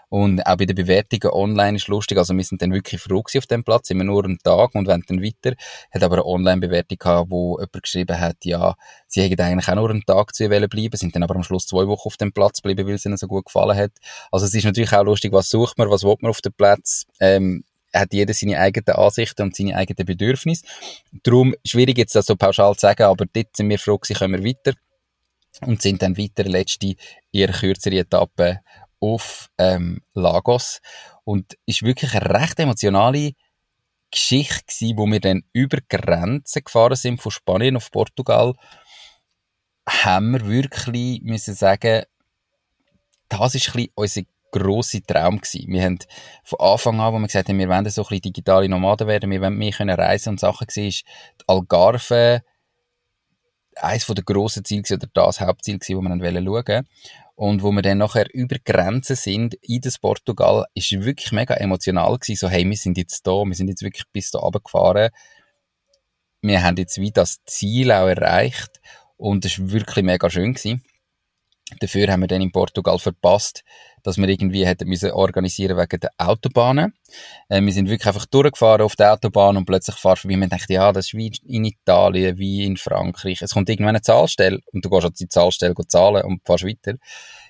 Und 0.10 0.46
auch 0.46 0.58
bei 0.58 0.66
den 0.66 0.76
Bewertungen 0.76 1.34
online 1.34 1.78
ist 1.78 1.88
lustig. 1.88 2.18
Also 2.18 2.36
wir 2.36 2.44
sind 2.44 2.62
dann 2.62 2.74
wirklich 2.74 3.00
froh 3.00 3.22
auf 3.22 3.46
dem 3.46 3.64
Platz, 3.64 3.90
immer 3.92 4.04
nur 4.04 4.26
einen 4.26 4.40
Tag 4.40 4.74
und 4.74 4.88
wenn 4.88 5.04
dann 5.08 5.22
weiter. 5.22 5.56
Hat 5.92 6.04
aber 6.04 6.16
eine 6.16 6.26
Online-Bewertung 6.26 6.98
gehabt, 6.98 7.32
wo 7.32 7.58
jemand 7.60 7.84
geschrieben 7.84 8.20
hat, 8.20 8.38
ja, 8.44 8.76
sie 9.08 9.22
hätten 9.22 9.42
eigentlich 9.42 9.68
auch 9.68 9.76
nur 9.76 9.90
einen 9.90 10.04
Tag 10.06 10.34
zu 10.34 10.44
ihr 10.44 10.68
bleiben, 10.68 10.98
sind 10.98 11.16
dann 11.16 11.24
aber 11.24 11.36
am 11.36 11.44
Schluss 11.44 11.68
zwei 11.68 11.88
Wochen 11.88 12.08
auf 12.08 12.18
dem 12.18 12.32
Platz 12.32 12.62
geblieben, 12.62 12.88
weil 12.88 12.96
es 12.96 13.06
ihnen 13.06 13.18
so 13.18 13.28
gut 13.28 13.46
gefallen 13.46 13.78
hat. 13.78 13.92
Also 14.32 14.46
es 14.46 14.54
ist 14.54 14.64
natürlich 14.64 14.94
auch 14.94 15.04
lustig, 15.04 15.32
was 15.32 15.50
sucht 15.50 15.78
man, 15.78 15.90
was 15.90 16.04
will 16.04 16.16
man 16.22 16.32
auf 16.32 16.42
dem 16.42 16.54
Platz. 16.54 17.06
Ähm, 17.20 17.64
hat 17.94 18.14
jeder 18.14 18.34
seine 18.34 18.60
eigenen 18.60 18.96
Ansichten 18.96 19.42
und 19.44 19.56
seine 19.56 19.76
eigenen 19.76 20.06
Bedürfnisse. 20.06 20.64
Darum 21.24 21.56
schwierig 21.66 21.98
jetzt 21.98 22.16
das 22.16 22.28
so 22.28 22.36
pauschal 22.36 22.74
zu 22.76 22.82
sagen, 22.82 23.04
aber 23.04 23.26
dort 23.32 23.56
sind 23.56 23.70
wir 23.70 23.80
froh 23.80 23.98
gewesen, 23.98 24.18
können 24.18 24.44
wir 24.44 24.50
weiter 24.50 24.74
und 25.62 25.82
sind 25.82 26.02
dann 26.02 26.18
weiter 26.18 26.44
letzte, 26.44 26.96
eher 27.32 27.52
kürzere 27.52 28.00
Etappe 28.00 28.60
auf 29.00 29.50
ähm, 29.58 30.02
Lagos 30.14 30.82
und 31.24 31.58
ist 31.66 31.84
wirklich 31.84 32.14
eine 32.16 32.30
recht 32.30 32.60
emotionale 32.60 33.34
Geschichte 34.12 34.64
gewesen, 34.66 34.98
wo 34.98 35.06
wir 35.06 35.20
dann 35.20 35.44
über 35.54 35.78
Grenzen 35.88 36.64
gefahren 36.64 36.96
sind 36.96 37.22
von 37.22 37.32
Spanien 37.32 37.78
auf 37.78 37.92
Portugal, 37.92 38.54
haben 39.88 40.32
wir 40.32 40.48
wirklich 40.48 41.22
müssen 41.24 41.54
sagen, 41.54 42.04
das 43.30 43.54
bisschen 43.54 43.90
unser 43.96 44.22
grosser 44.52 45.00
Traum 45.06 45.40
gewesen. 45.40 45.72
Wir 45.72 45.84
haben 45.84 46.00
von 46.44 46.60
Anfang 46.60 47.00
an, 47.00 47.14
wo 47.14 47.20
wir 47.20 47.28
gesagt 47.28 47.50
haben, 47.50 47.60
wir 47.60 47.70
wollen 47.70 47.90
so 47.90 48.02
ein 48.02 48.08
bisschen 48.08 48.22
digitale 48.22 48.68
Nomaden 48.68 49.08
werden, 49.08 49.30
wir 49.30 49.42
wollen 49.42 49.58
mehr 49.58 49.74
reisen 49.80 50.30
und 50.30 50.40
Sachen 50.40 50.68
gesehen, 50.68 50.88
ist 50.88 51.04
die 51.40 51.46
Algarve 51.48 52.42
eines 53.84 54.06
der 54.06 54.24
grossen 54.24 54.66
Ziele 54.66 54.84
oder 54.92 55.08
das 55.14 55.42
Hauptziel 55.42 55.80
wo 55.90 56.02
wir 56.02 56.66
schauen 56.66 56.88
und 57.36 57.64
wo 57.64 57.72
wir 57.72 57.82
dann 57.82 58.00
nachher 58.00 58.28
über 58.34 58.58
Grenzen 58.64 59.16
sind, 59.16 59.54
in 59.62 59.80
das 59.80 59.98
Portugal, 59.98 60.66
ist 60.74 60.92
wirklich 60.92 61.32
mega 61.32 61.54
emotional 61.54 62.18
gewesen, 62.18 62.38
so, 62.38 62.50
hey, 62.50 62.70
wir 62.70 62.76
sind 62.76 62.98
jetzt 62.98 63.26
da, 63.26 63.46
wir 63.46 63.56
sind 63.56 63.70
jetzt 63.70 63.82
wirklich 63.82 64.04
bis 64.12 64.32
da 64.32 64.40
runtergefahren. 64.40 65.10
Wir 66.42 66.64
haben 66.64 66.76
jetzt 66.76 66.98
wie 66.98 67.12
das 67.12 67.38
Ziel 67.46 67.94
auch 67.94 68.08
erreicht 68.08 68.82
und 69.16 69.46
es 69.46 69.58
war 69.58 69.72
wirklich 69.72 70.04
mega 70.04 70.30
schön 70.30 70.54
gewesen. 70.54 70.84
Dafür 71.80 72.12
haben 72.12 72.22
wir 72.22 72.28
dann 72.28 72.42
in 72.42 72.52
Portugal 72.52 73.00
verpasst, 73.00 73.64
dass 74.04 74.18
wir 74.18 74.28
irgendwie 74.28 74.66
hätten 74.66 74.88
müssen 74.88 75.12
organisieren 75.12 75.78
wegen 75.78 76.00
der 76.00 76.12
Autobahnen. 76.18 76.94
Äh, 77.50 77.62
wir 77.62 77.74
sind 77.74 77.90
wirklich 77.90 78.08
einfach 78.08 78.26
durchgefahren 78.26 78.82
auf 78.82 78.96
der 78.96 79.14
Autobahn 79.14 79.58
und 79.58 79.66
plötzlich 79.66 79.96
du 79.96 80.02
vorbei 80.02 80.34
und 80.36 80.52
dachte, 80.52 80.74
ja, 80.74 80.92
das 80.92 81.08
ist 81.08 81.14
wie 81.14 81.32
in 81.46 81.66
Italien, 81.66 82.38
wie 82.38 82.66
in 82.66 82.78
Frankreich. 82.78 83.42
Es 83.42 83.54
kommt 83.54 83.70
irgendwann 83.70 83.96
eine 83.96 84.02
Zahlstelle 84.02 84.60
und 84.74 84.84
du 84.84 84.90
gehst 84.90 85.06
an 85.06 85.14
die 85.20 85.28
Zahlstelle 85.28 85.76
zahlen 85.88 86.24
und 86.24 86.42
fährst 86.46 86.66
weiter. 86.66 86.98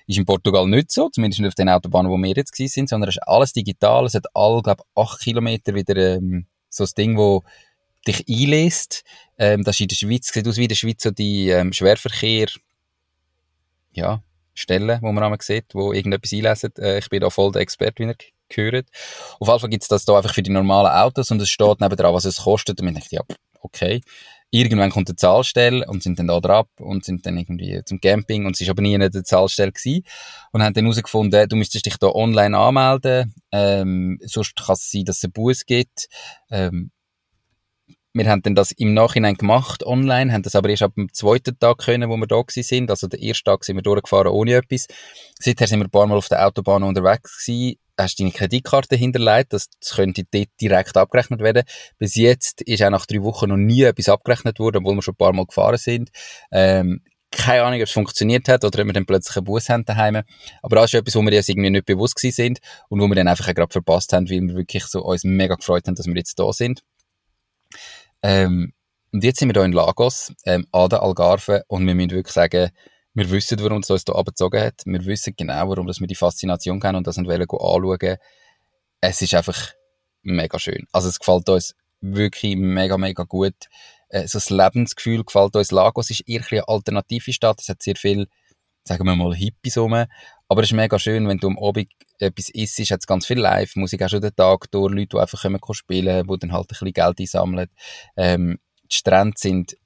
Ist 0.06 0.18
in 0.18 0.24
Portugal 0.24 0.66
nicht 0.66 0.90
so, 0.90 1.08
zumindest 1.08 1.40
nicht 1.40 1.48
auf 1.48 1.54
den 1.54 1.68
Autobahnen, 1.68 2.10
wo 2.10 2.16
wir 2.16 2.34
jetzt 2.34 2.52
gewesen 2.52 2.72
sind, 2.72 2.88
sondern 2.88 3.08
es 3.08 3.16
ist 3.16 3.22
alles 3.28 3.52
digital. 3.52 4.06
Es 4.06 4.14
hat 4.14 4.26
alle, 4.34 4.62
glaube 4.62 4.82
ich, 4.84 5.02
acht 5.02 5.20
Kilometer 5.20 5.74
wieder 5.74 5.96
ähm, 5.96 6.46
so 6.68 6.84
das 6.84 6.94
Ding, 6.94 7.16
wo 7.16 7.44
dich 8.06 8.24
einlässt. 8.28 9.04
Ähm, 9.38 9.62
das 9.62 9.76
ist 9.76 9.80
in 9.80 9.88
der 9.88 9.96
Schweiz, 9.96 10.32
sieht 10.32 10.48
aus 10.48 10.56
wie 10.56 10.64
in 10.64 10.68
der 10.68 10.76
Schweiz 10.76 11.02
so 11.02 11.10
die 11.10 11.50
ähm, 11.50 11.72
Schwerverkehr, 11.72 12.48
ja, 13.92 14.22
Stellen, 14.60 14.98
wo 15.02 15.12
man 15.12 15.24
einmal 15.24 15.40
sieht, 15.40 15.66
wo 15.74 15.92
irgendetwas 15.92 16.32
einlesen. 16.32 16.72
Äh, 16.78 16.98
ich 16.98 17.08
bin 17.08 17.20
da 17.20 17.30
voll 17.30 17.52
der 17.52 17.62
Experte, 17.62 18.02
wie 18.02 18.08
ihr 18.08 18.16
gehört. 18.48 18.88
Auf 19.38 19.48
jeden 19.48 19.60
Fall 19.60 19.70
gibt 19.70 19.82
es 19.82 19.88
das 19.88 20.04
da 20.04 20.16
einfach 20.16 20.34
für 20.34 20.42
die 20.42 20.50
normalen 20.50 20.92
Autos 20.92 21.30
und 21.30 21.40
es 21.40 21.50
steht 21.50 21.80
nebenan, 21.80 22.14
was 22.14 22.24
es 22.24 22.42
kostet. 22.42 22.80
Und 22.80 22.88
ich 22.88 22.94
dachte, 22.94 23.16
ja, 23.16 23.22
okay. 23.60 24.00
Irgendwann 24.52 24.90
kommt 24.90 25.08
eine 25.08 25.14
Zahlstelle 25.14 25.86
und 25.86 26.02
sind 26.02 26.18
dann 26.18 26.26
da 26.26 26.40
drauf 26.40 26.66
und 26.80 27.04
sind 27.04 27.24
dann 27.24 27.38
irgendwie 27.38 27.82
zum 27.84 28.00
Camping 28.00 28.46
und 28.46 28.56
es 28.56 28.60
ist 28.60 28.68
aber 28.68 28.82
nie 28.82 28.96
eine 28.96 29.10
Zahlstelle 29.10 29.70
gewesen. 29.70 30.02
Und 30.50 30.64
haben 30.64 30.74
dann 30.74 30.84
herausgefunden, 30.84 31.48
du 31.48 31.54
müsstest 31.54 31.86
dich 31.86 31.96
da 31.98 32.08
online 32.08 32.58
anmelden, 32.58 33.32
ähm, 33.52 34.18
sonst 34.24 34.56
kann 34.56 34.72
es 34.72 34.90
sein, 34.90 35.04
dass 35.04 35.18
es 35.18 35.24
einen 35.24 35.32
Bus 35.34 35.64
gibt. 35.64 36.08
Ähm, 36.50 36.90
wir 38.12 38.28
haben 38.28 38.42
dann 38.42 38.54
das 38.54 38.72
im 38.72 38.92
Nachhinein 38.94 39.34
gemacht 39.34 39.84
online, 39.84 40.32
haben 40.32 40.42
das 40.42 40.56
aber 40.56 40.68
erst 40.68 40.82
ab 40.82 40.94
dem 40.96 41.12
zweiten 41.12 41.58
Tag 41.58 41.78
können, 41.78 42.10
wo 42.10 42.16
wir 42.16 42.26
da 42.26 42.40
gewesen 42.40 42.62
sind. 42.62 42.90
Also 42.90 43.06
der 43.06 43.20
erste 43.20 43.44
Tag 43.44 43.64
sind 43.64 43.76
wir 43.76 43.82
durchgefahren 43.82 44.28
ohne 44.28 44.54
etwas. 44.54 44.86
Seither 45.38 45.66
sind 45.66 45.78
wir 45.78 45.86
ein 45.86 45.90
paar 45.90 46.06
Mal 46.06 46.18
auf 46.18 46.28
der 46.28 46.46
Autobahn 46.46 46.82
unterwegs 46.82 47.44
gewesen. 47.46 47.76
Hast 47.98 48.18
deine 48.18 48.32
Kreditkarte 48.32 48.96
hinterlegt, 48.96 49.52
das 49.52 49.68
könnte 49.94 50.24
dort 50.30 50.48
direkt 50.60 50.96
abgerechnet 50.96 51.40
werden. 51.40 51.64
Bis 51.98 52.14
jetzt 52.14 52.62
ist 52.62 52.82
auch 52.82 52.90
nach 52.90 53.04
drei 53.04 53.22
Wochen 53.22 53.50
noch 53.50 53.58
nie 53.58 53.82
etwas 53.82 54.08
abgerechnet 54.08 54.58
worden, 54.58 54.78
obwohl 54.78 54.96
wir 54.96 55.02
schon 55.02 55.14
ein 55.14 55.18
paar 55.18 55.34
Mal 55.34 55.44
gefahren 55.44 55.76
sind. 55.76 56.08
Ähm, 56.50 57.02
keine 57.30 57.62
Ahnung, 57.62 57.78
ob 57.78 57.86
es 57.86 57.92
funktioniert 57.92 58.48
hat 58.48 58.64
oder 58.64 58.80
ob 58.80 58.86
wir 58.86 58.92
dann 58.92 59.06
plötzlich 59.06 59.36
einen 59.36 59.44
Bus 59.44 59.68
haben 59.68 59.84
daheim. 59.84 60.22
Aber 60.62 60.76
das 60.76 60.86
ist 60.86 60.94
etwas, 60.94 61.14
wo 61.14 61.22
wir 61.22 61.36
uns 61.36 61.48
irgendwie 61.48 61.70
nicht 61.70 61.86
bewusst 61.86 62.18
sind 62.18 62.58
und 62.88 63.00
wo 63.00 63.06
wir 63.06 63.14
dann 63.14 63.28
einfach 63.28 63.54
gerade 63.54 63.70
verpasst 63.70 64.12
haben, 64.12 64.28
weil 64.28 64.40
wir 64.40 64.56
wirklich 64.56 64.84
so 64.86 65.04
uns 65.04 65.22
mega 65.22 65.54
gefreut 65.54 65.86
haben, 65.86 65.94
dass 65.94 66.06
wir 66.06 66.16
jetzt 66.16 66.38
da 66.38 66.52
sind. 66.52 66.82
Ähm, 68.22 68.72
und 69.12 69.24
jetzt 69.24 69.40
sind 69.40 69.48
wir 69.48 69.54
hier 69.54 69.64
in 69.64 69.72
Lagos, 69.72 70.32
ähm, 70.44 70.66
an 70.72 70.88
der 70.88 71.02
Algarve, 71.02 71.64
und 71.66 71.86
wir 71.86 71.94
müssen 71.94 72.10
wirklich 72.10 72.34
sagen, 72.34 72.70
wir 73.14 73.30
wissen, 73.30 73.58
warum 73.60 73.80
es 73.80 73.90
uns 73.90 74.04
hier 74.06 74.14
abgezogen 74.14 74.60
hat. 74.60 74.82
Wir 74.84 75.04
wissen 75.04 75.34
genau, 75.36 75.68
warum 75.68 75.86
wir 75.88 76.06
die 76.06 76.14
Faszination 76.14 76.78
kennen 76.78 76.96
und 76.96 77.06
das 77.06 77.16
wollen 77.16 77.42
anschauen. 77.42 78.16
Es 79.00 79.22
ist 79.22 79.34
einfach 79.34 79.72
mega 80.22 80.58
schön. 80.58 80.86
Also 80.92 81.08
es 81.08 81.18
gefällt 81.18 81.48
uns 81.48 81.74
wirklich 82.00 82.56
mega, 82.56 82.96
mega 82.98 83.24
gut. 83.24 83.54
Äh, 84.08 84.26
so 84.26 84.38
das 84.38 84.50
Lebensgefühl 84.50 85.24
gefällt 85.24 85.56
uns. 85.56 85.72
Lagos 85.72 86.10
ist 86.10 86.28
eher 86.28 86.42
eine 86.50 86.68
alternative 86.68 87.32
Stadt. 87.32 87.60
Es 87.60 87.68
hat 87.68 87.82
sehr 87.82 87.96
viel, 87.96 88.28
sagen 88.84 89.04
wir 89.04 89.16
mal, 89.16 89.34
Hippies 89.34 89.78
rum. 89.78 90.04
Aber 90.48 90.62
es 90.62 90.70
ist 90.70 90.76
mega 90.76 90.98
schön, 90.98 91.28
wenn 91.28 91.38
du 91.38 91.48
am 91.48 91.58
Abend 91.58 91.88
etwas 92.18 92.48
isst, 92.50 92.78
hat 92.90 93.00
es 93.00 93.06
ganz 93.06 93.26
viel 93.26 93.38
Live-Musik, 93.38 94.02
auch 94.02 94.08
schon 94.08 94.20
den 94.20 94.34
Tag 94.34 94.70
durch, 94.70 94.92
Leute, 94.92 95.08
die 95.08 95.18
einfach 95.18 95.42
kommen 95.42 95.60
spielen, 95.72 96.26
die 96.26 96.38
dann 96.38 96.52
halt 96.52 96.64
ein 96.64 96.68
bisschen 96.68 96.92
Geld 96.92 97.20
einsammeln. 97.20 97.68
Ähm, 98.16 98.58
die 98.90 98.96
Strände 98.96 99.34
sind 99.36 99.76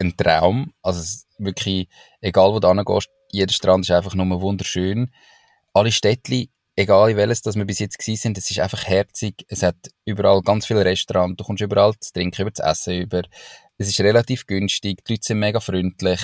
ein 0.00 0.16
Traum, 0.16 0.72
also 0.82 1.24
wirklich, 1.38 1.88
egal 2.20 2.52
wo 2.52 2.58
du 2.58 2.68
hingehst, 2.68 3.10
jeder 3.30 3.52
Strand 3.52 3.84
ist 3.84 3.90
einfach 3.90 4.14
nur 4.14 4.40
wunderschön. 4.40 5.12
Alle 5.72 5.92
Städte, 5.92 6.46
egal 6.76 7.10
in 7.10 7.16
welches, 7.16 7.42
dass 7.42 7.56
wir 7.56 7.64
bis 7.64 7.78
jetzt 7.78 7.98
gewesen 7.98 8.20
sind, 8.20 8.38
es 8.38 8.50
ist 8.50 8.58
einfach 8.58 8.84
herzig, 8.86 9.44
es 9.48 9.62
hat 9.62 9.76
überall 10.04 10.42
ganz 10.42 10.66
viele 10.66 10.84
Restaurants, 10.84 11.36
du 11.36 11.44
kommst 11.44 11.62
überall 11.62 11.92
zu 12.00 12.12
trinken, 12.12 12.42
über 12.42 12.54
zu 12.54 12.62
essen, 12.62 13.02
über, 13.02 13.22
es 13.76 13.88
ist 13.88 14.00
relativ 14.00 14.46
günstig, 14.46 15.04
die 15.04 15.12
Leute 15.12 15.26
sind 15.26 15.38
mega 15.38 15.60
freundlich, 15.60 16.20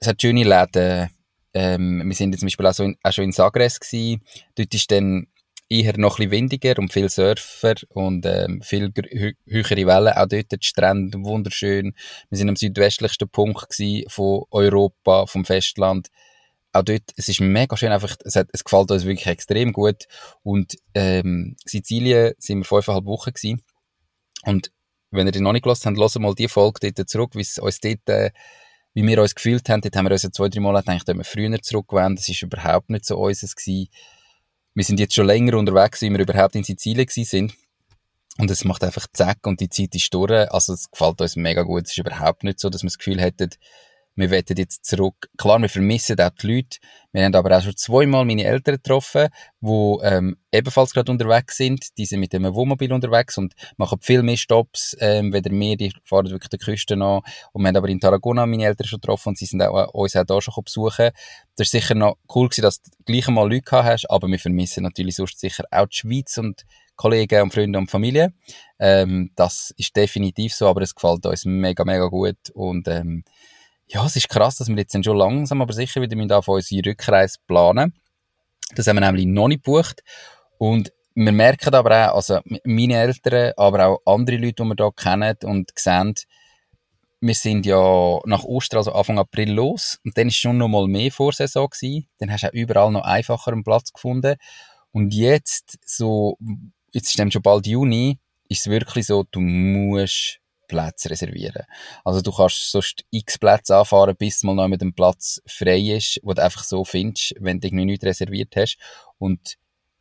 es 0.00 0.08
hat 0.08 0.20
schöne 0.20 0.44
Läden, 0.44 1.10
ähm, 1.54 2.02
wir 2.04 2.14
sind 2.14 2.38
zum 2.38 2.46
Beispiel 2.46 2.66
auch, 2.66 2.74
so 2.74 2.84
in, 2.84 2.96
auch 3.02 3.12
schon 3.12 3.24
in 3.24 3.32
Sagres 3.32 3.80
gewesen. 3.80 4.20
Dort 4.56 4.74
ist 4.74 4.90
dann 4.90 5.26
eher 5.68 5.96
noch 5.98 6.18
ein 6.18 6.30
windiger 6.30 6.78
und 6.78 6.92
viel 6.92 7.08
Surfer 7.08 7.74
und 7.88 8.24
ähm, 8.26 8.60
viel 8.62 8.92
hö 8.94 9.32
höhere 9.46 9.86
Wellen. 9.86 10.12
Auch 10.12 10.26
dort 10.26 10.52
die 10.52 10.58
Strände 10.60 11.18
wunderschön. 11.22 11.94
Wir 12.28 12.38
sind 12.38 12.48
am 12.48 12.56
südwestlichsten 12.56 13.28
Punkt 13.28 13.74
von 14.08 14.44
Europa, 14.50 15.26
vom 15.26 15.44
Festland. 15.44 16.08
Auch 16.72 16.82
dort, 16.82 17.04
es 17.16 17.28
ist 17.28 17.40
mega 17.40 17.74
schön, 17.76 17.90
einfach, 17.90 18.16
es, 18.22 18.36
hat, 18.36 18.48
es 18.52 18.62
gefällt 18.62 18.90
uns 18.90 19.06
wirklich 19.06 19.26
extrem 19.26 19.72
gut. 19.72 20.04
Und 20.42 20.76
ähm, 20.94 21.56
Sizilien 21.64 22.34
sind 22.38 22.58
wir 22.58 22.64
fünfeinhalb 22.64 23.06
Wochen 23.06 23.32
gewesen. 23.32 23.62
Und 24.42 24.70
wenn 25.10 25.26
ihr 25.26 25.32
die 25.32 25.40
noch 25.40 25.52
nicht 25.52 25.62
gelassen 25.62 25.86
habt, 25.86 25.98
hört 25.98 26.18
mal 26.18 26.34
die 26.34 26.48
Folge 26.48 26.92
dort 26.92 27.08
zurück, 27.08 27.34
wie 27.34 27.40
es 27.40 27.58
uns 27.58 27.80
dort 27.80 28.06
äh, 28.10 28.30
wie 28.96 29.06
wir 29.06 29.20
uns 29.20 29.34
gefühlt 29.34 29.68
haben. 29.68 29.82
Dort 29.82 29.94
haben 29.94 30.06
wir 30.06 30.12
uns 30.12 30.22
ja 30.22 30.32
zwei, 30.32 30.48
drei 30.48 30.58
gedacht, 30.58 31.06
dass 31.06 31.16
wir 31.16 31.24
früher 31.24 31.60
zurückgewenden. 31.60 32.16
Das 32.16 32.28
war 32.28 32.46
überhaupt 32.46 32.88
nicht 32.88 33.04
so 33.04 33.18
unseres 33.18 33.54
gewesen. 33.54 33.88
Wir 34.72 34.84
sind 34.84 34.98
jetzt 34.98 35.14
schon 35.14 35.26
länger 35.26 35.58
unterwegs, 35.58 36.00
wie 36.00 36.10
wir 36.10 36.18
überhaupt 36.18 36.54
in 36.54 36.64
Sizilien 36.64 37.04
gewesen 37.04 37.28
sind. 37.28 37.54
Und 38.38 38.50
es 38.50 38.64
macht 38.64 38.82
einfach 38.82 39.06
zack 39.12 39.46
und 39.46 39.60
die 39.60 39.68
Zeit 39.68 39.94
ist 39.94 40.12
durch. 40.14 40.50
Also 40.50 40.72
es 40.72 40.90
gefällt 40.90 41.20
uns 41.20 41.36
mega 41.36 41.62
gut. 41.62 41.84
Es 41.84 41.90
ist 41.90 41.98
überhaupt 41.98 42.42
nicht 42.42 42.58
so, 42.58 42.70
dass 42.70 42.82
wir 42.82 42.88
das 42.88 42.96
Gefühl 42.96 43.20
hätten, 43.20 43.50
wir 44.16 44.30
wollen 44.30 44.44
jetzt 44.56 44.84
zurück. 44.84 45.28
Klar, 45.36 45.60
wir 45.60 45.68
vermissen 45.68 46.18
auch 46.20 46.30
die 46.30 46.46
Leute. 46.46 46.78
Wir 47.12 47.24
haben 47.24 47.34
aber 47.34 47.56
auch 47.56 47.62
schon 47.62 47.76
zweimal 47.76 48.24
meine 48.24 48.44
Eltern 48.44 48.76
getroffen, 48.76 49.28
die 49.60 49.96
ähm, 50.02 50.36
ebenfalls 50.50 50.92
gerade 50.92 51.12
unterwegs 51.12 51.58
sind. 51.58 51.96
Die 51.98 52.06
sind 52.06 52.20
mit 52.20 52.32
dem 52.32 52.42
Wohnmobil 52.54 52.92
unterwegs 52.92 53.36
und 53.36 53.54
machen 53.76 53.98
viel 54.00 54.22
mehr 54.22 54.36
Stops, 54.36 54.96
ähm, 55.00 55.32
weder 55.32 55.50
wir, 55.50 55.76
die 55.76 55.92
fahren 56.04 56.30
wirklich 56.30 56.48
die 56.48 56.58
Küste 56.58 56.94
an. 56.94 57.20
Und 57.52 57.62
wir 57.62 57.68
haben 57.68 57.76
aber 57.76 57.88
in 57.88 58.00
Tarragona 58.00 58.46
meine 58.46 58.64
Eltern 58.64 58.86
schon 58.86 59.00
getroffen 59.00 59.30
und 59.30 59.38
sie 59.38 59.46
sind 59.46 59.62
auch, 59.62 59.92
uns 59.92 60.16
auch 60.16 60.24
da 60.24 60.40
schon 60.40 60.64
besuchen. 60.64 61.10
Das 61.56 61.66
ist 61.66 61.72
sicher 61.72 61.94
noch 61.94 62.16
cool 62.34 62.48
gewesen, 62.48 62.62
dass 62.62 62.80
du 62.80 62.90
gleich 63.04 63.28
einmal 63.28 63.48
Leute 63.48 63.62
gehabt 63.62 63.84
hast, 63.84 64.10
aber 64.10 64.28
wir 64.28 64.38
vermissen 64.38 64.82
natürlich 64.82 65.16
sonst 65.16 65.38
sicher 65.38 65.64
auch 65.70 65.86
die 65.86 65.96
Schweiz 65.96 66.38
und 66.38 66.64
Kollegen 66.96 67.42
und 67.42 67.52
Freunde 67.52 67.78
und 67.78 67.90
Familie. 67.90 68.32
Ähm, 68.78 69.30
das 69.36 69.74
ist 69.76 69.94
definitiv 69.94 70.54
so, 70.54 70.68
aber 70.68 70.80
es 70.80 70.94
gefällt 70.94 71.24
uns 71.26 71.44
mega, 71.44 71.84
mega 71.84 72.06
gut 72.06 72.50
und 72.54 72.88
ähm, 72.88 73.24
ja, 73.88 74.04
es 74.04 74.16
ist 74.16 74.28
krass, 74.28 74.56
dass 74.56 74.68
wir 74.68 74.76
jetzt 74.76 74.92
schon 75.04 75.16
langsam, 75.16 75.62
aber 75.62 75.72
sicher 75.72 76.02
wieder 76.02 76.16
mit 76.16 76.32
auf 76.32 76.48
unsere 76.48 76.90
Rückreise 76.90 77.38
planen. 77.46 77.94
Das 78.74 78.86
haben 78.86 78.96
wir 78.96 79.00
nämlich 79.00 79.26
noch 79.26 79.48
nicht 79.48 79.64
gebucht. 79.64 80.02
Und 80.58 80.92
wir 81.14 81.32
merken 81.32 81.74
aber 81.74 82.10
auch, 82.10 82.16
also 82.16 82.40
meine 82.64 82.94
Eltern, 82.94 83.52
aber 83.56 83.86
auch 83.86 84.00
andere 84.04 84.36
Leute, 84.36 84.62
die 84.62 84.64
wir 84.64 84.74
hier 84.76 84.92
kennen 84.92 85.36
und 85.44 85.70
sehen, 85.76 86.14
wir 87.20 87.34
sind 87.34 87.64
ja 87.64 88.18
nach 88.24 88.44
Ostern, 88.44 88.78
also 88.78 88.92
Anfang 88.92 89.18
April 89.18 89.52
los. 89.52 89.98
Und 90.04 90.18
dann 90.18 90.28
ist 90.28 90.36
schon 90.36 90.58
noch 90.58 90.68
mal 90.68 90.86
mehr 90.86 91.10
Vorsaison 91.10 91.68
gewesen. 91.68 92.08
Dann 92.18 92.30
hast 92.30 92.42
du 92.42 92.48
auch 92.48 92.52
überall 92.52 92.90
noch 92.90 93.04
einfacher 93.04 93.52
einen 93.52 93.64
Platz 93.64 93.92
gefunden. 93.92 94.36
Und 94.92 95.14
jetzt, 95.14 95.78
so, 95.84 96.36
jetzt 96.92 97.18
ist 97.18 97.32
schon 97.32 97.42
bald 97.42 97.66
Juni, 97.66 98.18
ist 98.48 98.60
es 98.60 98.70
wirklich 98.70 99.06
so, 99.06 99.24
du 99.30 99.40
musst 99.40 100.40
Plätze 100.66 101.10
reservieren. 101.10 101.64
Also 102.04 102.20
du 102.20 102.32
kannst 102.32 102.70
sonst 102.70 103.04
x 103.10 103.38
Plätze 103.38 103.76
anfahren, 103.76 104.16
bis 104.16 104.42
mal 104.42 104.54
noch 104.54 104.68
mit 104.68 104.80
dem 104.80 104.94
Platz 104.94 105.40
frei 105.46 105.78
ist, 105.78 106.20
wo 106.22 106.32
du 106.32 106.42
einfach 106.42 106.64
so 106.64 106.84
findest, 106.84 107.34
wenn 107.40 107.60
du 107.60 107.68
irgendwie 107.68 107.84
nichts 107.84 108.04
reserviert 108.04 108.54
hast. 108.56 108.78
Und 109.18 109.56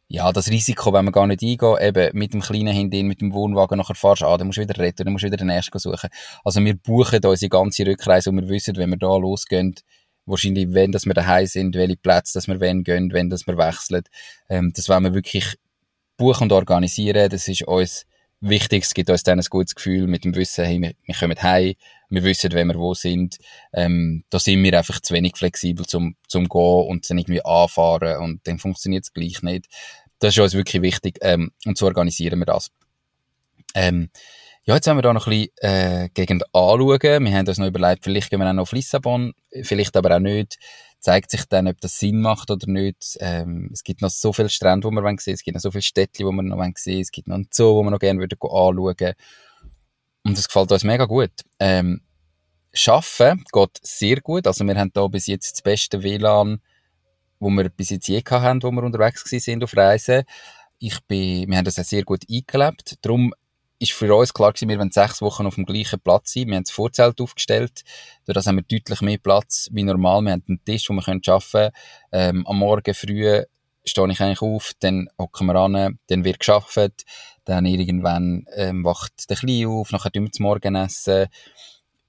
ja, 0.08 0.32
das 0.32 0.50
Risiko, 0.50 0.94
wenn 0.94 1.06
man 1.06 1.12
gar 1.12 1.26
nicht 1.26 1.42
eingehen, 1.42 1.78
eben 1.82 2.18
mit 2.18 2.34
dem 2.34 2.42
kleinen 2.42 2.74
Handy, 2.74 3.02
mit 3.04 3.22
dem 3.22 3.34
Wohnwagen 3.34 3.78
nachher 3.78 3.96
fahrst 3.96 4.24
an, 4.24 4.38
dann 4.38 4.48
musst 4.48 4.58
du 4.58 4.62
wieder 4.62 4.78
retten, 4.78 5.04
dann 5.04 5.14
musst 5.14 5.24
du 5.24 5.28
wieder 5.28 5.38
den 5.38 5.48
nächsten 5.48 5.80
suchen. 5.80 6.10
Also 6.44 6.64
wir 6.64 6.76
buchen 6.76 7.22
da 7.22 7.30
unsere 7.30 7.50
ganze 7.50 7.86
Rückreise 7.88 8.30
und 8.30 8.38
wir 8.38 8.50
wissen, 8.50 8.76
wenn 8.76 8.92
wir 8.92 8.98
da 8.98 9.18
losgehen, 9.18 9.76
wahrscheinlich, 10.26 10.74
wenn 10.74 10.92
dass 10.92 11.06
wir 11.06 11.14
daheim 11.14 11.48
sind, 11.48 11.76
welche 11.76 11.98
Plätze, 11.98 12.34
dass 12.34 12.48
wir 12.48 12.60
wenn 12.60 12.84
gehen, 12.84 13.14
wenn 13.14 13.30
dass 13.30 13.48
wir 13.48 13.58
wechseln. 13.58 14.04
Ähm, 14.50 14.74
das 14.76 14.90
wollen 14.90 15.04
wir 15.04 15.14
wirklich 15.14 15.56
buchen 16.18 16.44
und 16.44 16.52
organisieren. 16.52 17.30
Das 17.30 17.48
ist 17.48 17.64
uns 17.64 18.06
wichtig. 18.50 18.84
Es 18.84 18.94
gibt 18.94 19.10
uns 19.10 19.24
dann 19.24 19.40
ein 19.40 19.46
gutes 19.50 19.76
Gefühl 19.76 20.08
mit 20.08 20.24
dem 20.24 20.36
Wissen, 20.36 20.66
hey, 20.66 20.82
wir, 20.82 21.16
kommen 21.16 21.42
heim, 21.42 21.76
wir 22.10 22.24
wissen, 22.24 22.52
wenn 22.54 22.68
wir 22.68 22.76
wo 22.76 22.94
sind. 22.94 23.38
Ähm, 23.74 24.24
da 24.30 24.40
sind 24.40 24.64
wir 24.64 24.78
einfach 24.78 25.00
zu 25.00 25.14
wenig 25.14 25.36
flexibel 25.36 25.86
zum, 25.86 26.16
zum 26.28 26.48
gehen 26.48 26.86
und 26.88 27.10
dann 27.10 27.18
irgendwie 27.18 27.44
anfahren 27.44 28.18
und 28.18 28.48
dann 28.48 28.60
funktioniert 28.60 29.04
es 29.04 29.14
gleich 29.14 29.42
nicht. 29.42 29.68
Das 30.20 30.36
ist 30.36 30.40
uns 30.40 30.54
wirklich 30.54 30.82
wichtig 30.82 31.18
ähm, 31.22 31.52
und 31.66 31.78
so 31.78 31.86
organisieren 31.86 32.40
wir 32.40 32.46
das. 32.46 32.72
Ähm, 33.74 34.10
ja, 34.64 34.76
jetzt 34.76 34.88
haben 34.88 34.98
wir 34.98 35.04
da 35.04 35.14
noch 35.14 35.28
ein 35.28 35.32
bisschen 35.32 35.58
äh, 35.58 36.10
Gegend 36.14 36.44
anschauen. 36.54 37.00
Wir 37.02 37.34
haben 37.34 37.48
uns 37.48 37.58
noch 37.58 37.68
überlegt, 37.68 38.04
vielleicht 38.04 38.30
gehen 38.30 38.40
wir 38.40 38.50
auch 38.50 38.54
noch 38.54 38.64
auf 38.64 38.72
Lissabon, 38.72 39.34
vielleicht 39.62 39.96
aber 39.96 40.16
auch 40.16 40.20
nicht. 40.20 40.58
Zeigt 41.06 41.30
sich 41.30 41.46
dann, 41.46 41.68
ob 41.68 41.80
das 41.82 42.00
Sinn 42.00 42.20
macht 42.20 42.50
oder 42.50 42.66
nicht. 42.66 43.16
Ähm, 43.20 43.70
es 43.72 43.84
gibt 43.84 44.02
noch 44.02 44.10
so 44.10 44.34
viele 44.34 44.50
Strände, 44.50 44.88
wo 44.88 44.90
wir 44.90 45.02
sehen 45.04 45.20
wollen. 45.24 45.36
Es 45.36 45.44
gibt 45.44 45.54
noch 45.54 45.62
so 45.62 45.70
viele 45.70 45.84
Städte, 45.84 46.26
wo 46.26 46.32
wir 46.32 46.42
noch 46.42 46.58
sehen 46.58 46.94
wollen. 46.94 47.02
Es 47.02 47.12
gibt 47.12 47.28
noch 47.28 47.36
einen 47.36 47.48
Zoo, 47.52 47.76
wo 47.76 47.84
wir 47.84 47.92
noch 47.92 48.00
gerne 48.00 48.20
würden 48.20 48.40
anschauen 48.42 49.14
Und 50.24 50.36
das 50.36 50.48
gefällt 50.48 50.72
uns 50.72 50.84
mega 50.84 51.06
gut. 51.06 51.30
Ähm, 51.60 52.02
Schaffen 52.74 53.46
geht 53.54 53.80
sehr 53.84 54.20
gut. 54.20 54.48
Also 54.48 54.66
wir 54.66 54.76
haben 54.76 54.90
da 54.94 55.06
bis 55.06 55.28
jetzt 55.28 55.52
das 55.52 55.62
beste 55.62 56.02
WLAN, 56.02 56.60
wo 57.40 57.52
wir 57.52 57.70
bis 57.70 57.92
jetzt 57.92 58.08
je 58.08 58.24
hatten, 58.28 58.64
wo 58.64 58.72
wir 58.72 58.82
unterwegs 58.82 59.24
sind 59.30 59.64
auf 59.64 59.78
Reisen. 59.78 60.24
Ich 60.80 61.00
bin, 61.02 61.48
wir 61.48 61.56
haben 61.56 61.66
das 61.66 61.78
auch 61.78 61.84
sehr 61.84 62.04
gut 62.04 62.24
eingelebt. 62.28 62.96
Darum 63.04 63.32
ist 63.80 63.92
für 63.92 64.14
uns 64.16 64.34
klar 64.34 64.54
gewesen, 64.54 64.70
wir 64.70 64.80
wollen 64.80 64.92
sechs 64.92 65.22
Wochen 65.22 65.46
auf 65.46 65.56
dem 65.56 65.66
gleichen 65.66 66.00
Platz 66.00 66.34
sein. 66.34 66.48
Wir 66.48 66.56
haben 66.56 66.64
das 66.64 66.72
Vorzelt 66.72 67.20
aufgestellt. 67.20 67.84
Dadurch 68.26 68.46
haben 68.46 68.58
wir 68.58 68.64
deutlich 68.64 69.02
mehr 69.02 69.18
Platz 69.18 69.70
wie 69.72 69.84
normal. 69.84 70.22
Wir 70.22 70.32
haben 70.34 70.44
einen 70.48 70.64
Tisch, 70.64 70.90
wo 70.90 70.94
wir 70.94 71.08
arbeiten 71.08 71.22
können. 71.52 71.72
Ähm, 72.12 72.48
am 72.48 72.60
Morgen 72.60 72.94
früh 72.94 73.44
stehe 73.84 74.12
ich 74.12 74.22
eigentlich 74.22 74.42
auf, 74.42 74.72
dann 74.80 75.10
hocken 75.20 75.48
wir 75.48 75.56
an, 75.56 76.00
dann 76.08 76.24
wird 76.24 76.40
geschafft, 76.40 77.04
dann 77.44 77.66
irgendwann 77.66 78.46
ähm, 78.56 78.84
wacht 78.84 79.30
der 79.30 79.38
Kleine 79.38 79.70
auf, 79.70 79.92
nachher 79.92 80.12
tun 80.12 80.24
wir 80.24 80.30
das 80.30 80.40
Morgenessen 80.40 81.28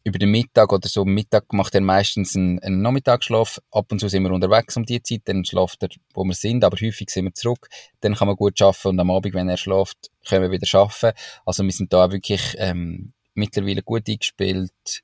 über 0.06 0.20
den 0.20 0.30
Mittag 0.30 0.72
oder 0.72 0.88
so, 0.88 1.04
Mittag 1.04 1.52
macht 1.52 1.74
er 1.74 1.80
meistens 1.80 2.36
einen, 2.36 2.60
einen 2.60 2.80
Nachmittagsschlaf. 2.80 3.60
Ab 3.72 3.90
und 3.90 3.98
zu 3.98 4.06
sind 4.06 4.22
wir 4.22 4.30
unterwegs 4.30 4.76
um 4.76 4.84
die 4.84 5.02
Zeit, 5.02 5.22
dann 5.24 5.44
schlaft 5.44 5.82
er, 5.82 5.88
wo 6.14 6.22
wir 6.22 6.32
sind, 6.32 6.62
aber 6.62 6.76
häufig 6.76 7.10
sind 7.10 7.24
wir 7.24 7.34
zurück. 7.34 7.66
Dann 8.00 8.14
kann 8.14 8.28
man 8.28 8.36
gut 8.36 8.62
arbeiten 8.62 8.88
und 8.88 9.00
am 9.00 9.10
Abend, 9.10 9.34
wenn 9.34 9.48
er 9.48 9.56
schläft, 9.56 10.12
können 10.24 10.42
wir 10.42 10.52
wieder 10.52 10.78
arbeiten. 10.78 11.18
Also 11.44 11.64
wir 11.64 11.72
sind 11.72 11.92
da 11.92 12.12
wirklich 12.12 12.54
ähm, 12.58 13.14
mittlerweile 13.34 13.82
gut 13.82 14.08
eingespielt 14.08 15.02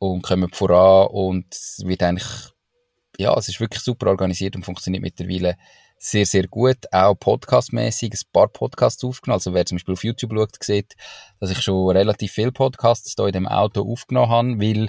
und 0.00 0.22
kommen 0.22 0.50
voran 0.52 1.06
und 1.12 1.46
es 1.54 1.84
wird 1.86 2.02
eigentlich, 2.02 2.28
ja, 3.18 3.32
es 3.38 3.48
ist 3.48 3.60
wirklich 3.60 3.84
super 3.84 4.08
organisiert 4.08 4.56
und 4.56 4.64
funktioniert 4.64 5.04
mittlerweile 5.04 5.58
sehr, 6.02 6.24
sehr 6.24 6.48
gut. 6.48 6.78
Auch 6.92 7.14
podcastmäßig 7.14 8.14
ein 8.14 8.32
paar 8.32 8.48
Podcasts 8.48 9.04
aufgenommen. 9.04 9.36
Also 9.36 9.52
wer 9.52 9.66
zum 9.66 9.76
Beispiel 9.76 9.92
auf 9.92 10.02
YouTube 10.02 10.32
schaut, 10.34 10.64
sieht, 10.64 10.96
dass 11.38 11.50
ich 11.50 11.60
schon 11.60 11.94
relativ 11.94 12.32
viele 12.32 12.52
Podcasts 12.52 13.14
da 13.14 13.26
in 13.26 13.32
dem 13.32 13.46
Auto 13.46 13.82
aufgenommen 13.82 14.30
habe, 14.30 14.60
weil 14.60 14.88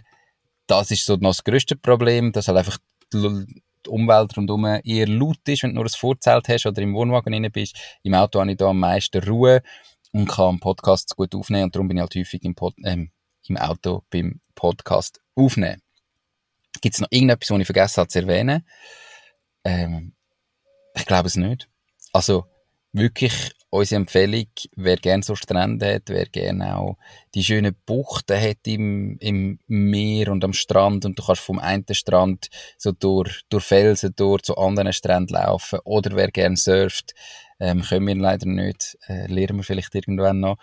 das 0.68 0.90
ist 0.90 1.06
so 1.06 1.18
noch 1.18 1.32
das 1.32 1.44
grösste 1.44 1.76
Problem, 1.76 2.32
dass 2.32 2.48
halt 2.48 2.60
einfach 2.60 2.78
die 3.14 3.46
Umwelt 3.88 4.38
rundherum 4.38 4.80
eher 4.86 5.08
laut 5.08 5.40
ist, 5.48 5.64
wenn 5.64 5.72
du 5.72 5.76
nur 5.76 5.86
ein 5.86 5.90
Vorzelt 5.90 6.48
hast 6.48 6.66
oder 6.66 6.82
im 6.82 6.94
Wohnwagen 6.96 7.34
rein 7.34 7.52
bist. 7.52 7.76
Im 8.04 8.14
Auto 8.14 8.40
habe 8.40 8.52
ich 8.52 8.58
da 8.58 8.68
am 8.68 8.80
meisten 8.80 9.22
Ruhe 9.22 9.62
und 10.14 10.30
kann 10.30 10.62
Podcasts 10.62 11.14
gut 11.14 11.36
aufnehmen 11.36 11.66
und 11.66 11.76
darum 11.76 11.90
bin 11.90 11.98
ich 11.98 12.02
halt 12.02 12.16
häufig 12.16 12.42
im, 12.44 12.56
Pod 12.56 12.74
ähm, 12.86 13.12
im 13.50 13.58
Auto 13.58 14.04
beim 14.12 14.40
Podcast 14.56 15.20
aufnehmen. 15.36 15.82
Gibt 16.80 16.96
es 16.96 17.02
noch 17.02 17.10
irgendetwas, 17.12 17.50
was 17.50 17.60
ich 17.60 17.66
vergessen 17.66 17.98
habe 17.98 18.08
zu 18.08 18.20
erwähnen? 18.20 18.66
Ähm, 19.66 20.14
ich 20.96 21.06
glaube 21.06 21.28
es 21.28 21.36
nicht. 21.36 21.68
Also 22.14 22.46
wirklich 22.94 23.52
unsere 23.70 24.02
Empfehlung, 24.02 24.48
wer 24.76 24.98
gerne 24.98 25.24
so 25.24 25.36
Strände 25.36 25.96
hat, 25.96 26.10
wer 26.10 26.26
gerne 26.26 26.78
auch 26.78 26.98
die 27.34 27.44
schönen 27.44 27.76
Buchten 27.86 28.40
hat 28.40 28.68
im, 28.68 29.18
im 29.20 29.60
Meer 29.68 30.30
und 30.30 30.44
am 30.44 30.54
Strand 30.54 31.06
und 31.06 31.18
du 31.18 31.24
kannst 31.24 31.42
vom 31.42 31.58
einen 31.58 31.86
Strand 31.92 32.50
so 32.78 32.92
durch, 32.92 33.42
durch 33.50 33.64
Felsen 33.64 34.14
durch 34.16 34.42
zu 34.44 34.58
anderen 34.58 34.92
Stränden 34.92 35.36
laufen 35.36 35.80
oder 35.86 36.16
wer 36.16 36.32
gerne 36.32 36.58
surft, 36.58 37.14
ähm, 37.60 37.82
können 37.82 38.08
wir 38.08 38.16
leider 38.16 38.46
nicht, 38.46 38.98
äh, 39.08 39.28
lernen 39.28 39.60
wir 39.60 39.64
vielleicht 39.64 39.96
irgendwann 39.96 40.42
noch, 40.42 40.58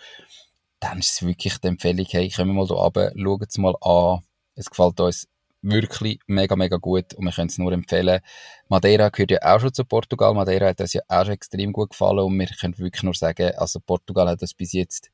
dann 0.79 0.99
ist 0.99 1.13
es 1.13 1.25
wirklich 1.25 1.57
die 1.57 1.67
Empfehlung, 1.67 2.05
hey, 2.07 2.29
kommen 2.29 2.51
wir 2.51 2.65
mal 2.65 2.67
da 2.67 2.75
runter, 2.75 3.11
schauen 3.15 3.45
es 3.47 3.57
mal 3.57 3.75
an, 3.81 4.19
es 4.53 4.69
gefällt 4.69 4.99
uns 4.99 5.27
wirklich 5.61 6.19
mega, 6.27 6.55
mega 6.55 6.77
gut 6.77 7.13
und 7.13 7.25
wir 7.25 7.31
können 7.31 7.49
es 7.49 7.57
nur 7.57 7.71
empfehlen. 7.71 8.21
Madeira 8.67 9.09
gehört 9.09 9.31
ja 9.31 9.39
auch 9.41 9.59
schon 9.59 9.73
zu 9.73 9.85
Portugal. 9.85 10.33
Madeira 10.33 10.67
hat 10.67 10.79
uns 10.81 10.93
ja 10.93 11.01
auch 11.07 11.25
schon 11.25 11.33
extrem 11.33 11.73
gut 11.73 11.91
gefallen 11.91 12.19
und 12.19 12.39
wir 12.39 12.47
können 12.47 12.77
wirklich 12.77 13.03
nur 13.03 13.13
sagen, 13.13 13.51
also 13.57 13.79
Portugal 13.79 14.29
hat 14.29 14.41
uns 14.41 14.53
bis 14.53 14.73
jetzt 14.73 15.09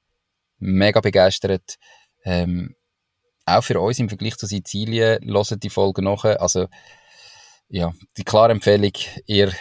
mega 0.59 0.99
begeistert. 1.01 1.77
Ähm, 2.23 2.75
auch 3.45 3.63
für 3.63 3.79
uns 3.79 3.99
im 3.99 4.09
Vergleich 4.09 4.37
zu 4.37 4.47
Sizilien, 4.47 5.23
hören 5.23 5.59
die 5.59 5.69
Folgen 5.69 6.05
nach. 6.05 6.23
Also, 6.23 6.67
ja, 7.69 7.93
die 8.17 8.23
klare 8.23 8.51
Empfehlung, 8.51 8.93
eher 9.27 9.51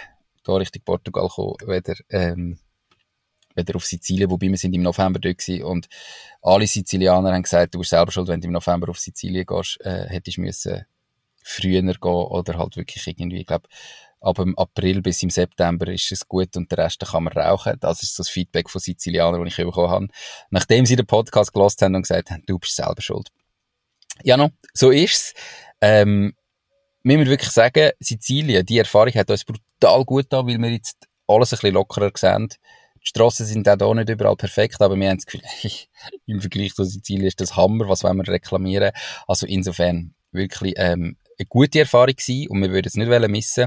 da 0.42 0.54
Richtung 0.54 0.82
Portugal 0.84 1.28
kommen, 1.28 1.56
weder, 1.66 1.94
ähm, 2.10 2.58
weder 3.54 3.76
auf 3.76 3.84
Sizilien, 3.84 4.30
wobei 4.30 4.48
wir 4.48 4.56
sind 4.56 4.74
im 4.74 4.82
November 4.82 5.18
dort 5.18 5.38
gewesen 5.38 5.64
und 5.64 5.88
alle 6.42 6.66
Sizilianer 6.66 7.32
haben 7.32 7.42
gesagt, 7.42 7.74
du 7.74 7.78
bist 7.78 7.90
selber 7.90 8.12
schuld, 8.12 8.28
wenn 8.28 8.40
du 8.40 8.48
im 8.48 8.52
November 8.52 8.90
auf 8.90 8.98
Sizilien 8.98 9.46
gehst, 9.46 9.80
äh, 9.80 10.06
hättest 10.08 10.38
müssen 10.38 10.84
früher 11.42 11.82
gehen 11.82 11.98
oder 12.02 12.58
halt 12.58 12.76
wirklich 12.76 13.06
irgendwie, 13.06 13.40
ich 13.40 13.46
glaube, 13.46 13.68
ab 14.24 14.36
dem 14.36 14.56
April 14.58 15.02
bis 15.02 15.22
im 15.22 15.30
September 15.30 15.86
ist 15.88 16.10
es 16.10 16.26
gut 16.26 16.56
und 16.56 16.70
den 16.70 16.76
Rest 16.76 17.04
kann 17.06 17.24
man 17.24 17.32
rauchen. 17.34 17.76
Das 17.80 18.02
ist 18.02 18.14
so 18.14 18.22
das 18.22 18.30
Feedback 18.30 18.70
von 18.70 18.80
Sizilianern, 18.80 19.44
das 19.44 19.58
ich 19.58 19.64
bekommen 19.64 19.90
habe. 19.90 20.08
Nachdem 20.50 20.86
sie 20.86 20.96
den 20.96 21.06
Podcast 21.06 21.52
gelost 21.52 21.82
haben 21.82 21.94
und 21.94 22.02
gesagt 22.02 22.30
haben, 22.30 22.42
du 22.46 22.58
bist 22.58 22.74
selber 22.74 23.02
schuld. 23.02 23.28
Ja, 24.22 24.36
no, 24.36 24.50
so 24.72 24.90
ist's. 24.90 25.34
Ähm, 25.80 26.34
wir 27.02 27.18
müssen 27.18 27.30
wirklich 27.30 27.50
sagen, 27.50 27.90
Sizilien, 28.00 28.64
die 28.64 28.78
Erfahrung 28.78 29.12
hat 29.12 29.30
uns 29.30 29.44
brutal 29.44 30.04
gut 30.04 30.26
da, 30.30 30.46
weil 30.46 30.58
wir 30.58 30.70
jetzt 30.70 31.06
alles 31.26 31.52
ein 31.52 31.58
bisschen 31.58 31.74
lockerer 31.74 32.10
sehen. 32.16 32.48
Strassen 33.04 33.46
sind 33.46 33.68
auch 33.68 33.76
hier 33.76 33.94
nicht 33.94 34.08
überall 34.08 34.34
perfekt, 34.34 34.80
aber 34.80 34.96
wir 34.96 35.10
haben 35.10 35.18
das 35.18 35.26
Gefühl, 35.26 35.42
im 36.26 36.40
Vergleich 36.40 36.74
zu 36.74 36.84
Sizilien 36.84 37.26
ist 37.26 37.40
das 37.40 37.54
Hammer, 37.54 37.88
was 37.88 38.02
wollen 38.02 38.16
wir 38.16 38.26
reklamieren. 38.26 38.92
Also 39.28 39.46
insofern 39.46 40.14
wirklich 40.32 40.74
ähm, 40.78 41.16
eine 41.38 41.46
gute 41.46 41.80
Erfahrung 41.80 42.16
gewesen 42.16 42.48
und 42.48 42.62
wir 42.62 42.70
würden 42.70 42.88
es 42.88 42.94
nicht 42.94 43.28
missen 43.28 43.66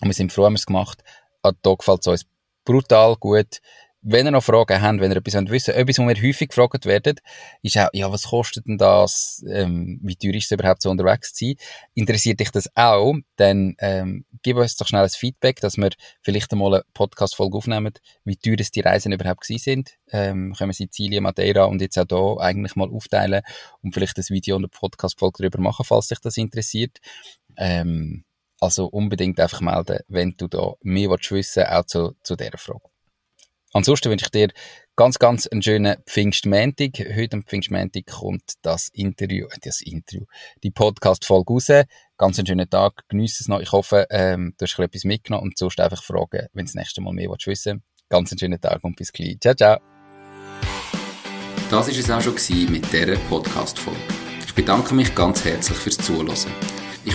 und 0.00 0.08
wir 0.08 0.14
sind 0.14 0.32
froh, 0.32 0.44
haben 0.44 0.54
wir 0.54 0.58
es 0.58 0.66
gemacht. 0.66 1.02
An 1.42 1.54
ah, 1.64 1.74
gefällt 1.76 2.00
es 2.00 2.06
uns 2.08 2.26
brutal 2.64 3.14
gut 3.16 3.60
wenn 4.10 4.26
ihr 4.26 4.30
noch 4.30 4.42
Fragen 4.42 4.80
habt, 4.80 5.00
wenn 5.00 5.10
ihr 5.12 5.18
etwas 5.18 5.34
wissen 5.34 5.50
wollt, 5.50 5.68
etwas, 5.68 5.98
was 5.98 6.06
wir 6.08 6.28
häufig 6.28 6.48
gefragt 6.48 6.86
werden, 6.86 7.16
ist 7.62 7.76
auch, 7.76 7.88
ja, 7.92 8.10
was 8.10 8.28
kostet 8.28 8.66
denn 8.66 8.78
das, 8.78 9.44
ähm, 9.50 10.00
wie 10.02 10.16
teuer 10.16 10.34
ist 10.34 10.46
es 10.46 10.52
überhaupt 10.52 10.80
so 10.80 10.90
unterwegs 10.90 11.34
zu 11.34 11.44
sein? 11.44 11.54
Interessiert 11.94 12.40
dich 12.40 12.50
das 12.50 12.70
auch, 12.74 13.14
dann 13.36 13.74
ähm, 13.80 14.24
gib 14.42 14.56
uns 14.56 14.76
doch 14.76 14.86
schnell 14.86 15.02
ein 15.02 15.10
Feedback, 15.10 15.60
dass 15.60 15.76
wir 15.76 15.90
vielleicht 16.22 16.50
einmal 16.52 16.74
eine 16.74 16.84
Podcast-Folge 16.94 17.58
aufnehmen, 17.58 17.92
wie 18.24 18.36
teuer 18.36 18.56
es 18.58 18.70
die 18.70 18.80
Reisen 18.80 19.12
überhaupt 19.12 19.42
gewesen 19.42 19.62
sind. 19.62 19.98
Ähm, 20.10 20.54
können 20.56 20.70
wir 20.70 20.74
Sizilien, 20.74 21.22
Madeira 21.22 21.64
und 21.64 21.82
jetzt 21.82 21.98
auch 21.98 22.06
hier 22.08 22.42
eigentlich 22.42 22.76
mal 22.76 22.88
aufteilen 22.88 23.42
und 23.82 23.92
vielleicht 23.92 24.16
ein 24.16 24.24
Video 24.30 24.56
und 24.56 24.62
eine 24.62 24.68
Podcast-Folge 24.68 25.42
darüber 25.42 25.60
machen, 25.60 25.84
falls 25.84 26.08
dich 26.08 26.20
das 26.20 26.38
interessiert. 26.38 26.96
Ähm, 27.58 28.24
also 28.58 28.86
unbedingt 28.86 29.38
einfach 29.38 29.60
melden, 29.60 30.00
wenn 30.08 30.34
du 30.36 30.48
da 30.48 30.72
mehr 30.80 31.10
wissen 31.10 31.36
willst, 31.36 31.58
auch 31.58 31.84
zu, 31.84 32.16
zu 32.22 32.34
dieser 32.34 32.56
Frage. 32.56 32.88
Ansonsten 33.72 34.10
wünsche 34.10 34.24
ich 34.26 34.30
dir 34.30 34.48
ganz, 34.96 35.18
ganz 35.18 35.46
einen 35.46 35.62
schönen 35.62 35.96
Pfingstmäntig. 36.06 37.06
Heute 37.14 37.36
am 37.36 37.42
Pfingstmäntig 37.42 38.06
kommt 38.06 38.54
das 38.62 38.88
Interview, 38.92 39.46
äh, 39.46 39.58
das 39.62 39.82
Interview, 39.82 40.24
die 40.62 40.70
Podcast-Folge 40.70 41.52
raus. 41.52 41.68
Ganz 42.16 42.38
einen 42.38 42.46
schönen 42.46 42.68
Tag, 42.70 43.04
genieße 43.08 43.42
es 43.42 43.48
noch. 43.48 43.60
Ich 43.60 43.72
hoffe, 43.72 44.06
ähm, 44.10 44.54
du 44.58 44.64
hast 44.64 44.78
etwas 44.78 45.04
mitgenommen 45.04 45.44
und 45.44 45.58
sonst 45.58 45.80
einfach 45.80 46.02
fragen, 46.02 46.48
wenn 46.52 46.64
du 46.64 46.70
das 46.70 46.74
nächste 46.74 47.00
Mal 47.02 47.12
mehr 47.12 47.28
willst 47.28 47.68
Ganz 48.08 48.32
einen 48.32 48.38
schönen 48.38 48.60
Tag 48.60 48.82
und 48.82 48.96
bis 48.96 49.12
gleich. 49.12 49.38
Ciao, 49.40 49.54
ciao. 49.54 49.78
Das 51.70 51.86
war 51.86 51.88
es 51.88 52.10
auch 52.10 52.22
schon 52.22 52.72
mit 52.72 52.90
dieser 52.90 53.16
Podcast-Folge. 53.28 54.00
Ich 54.46 54.54
bedanke 54.54 54.94
mich 54.94 55.14
ganz 55.14 55.44
herzlich 55.44 55.76
fürs 55.76 55.98
Zuhören. 55.98 56.87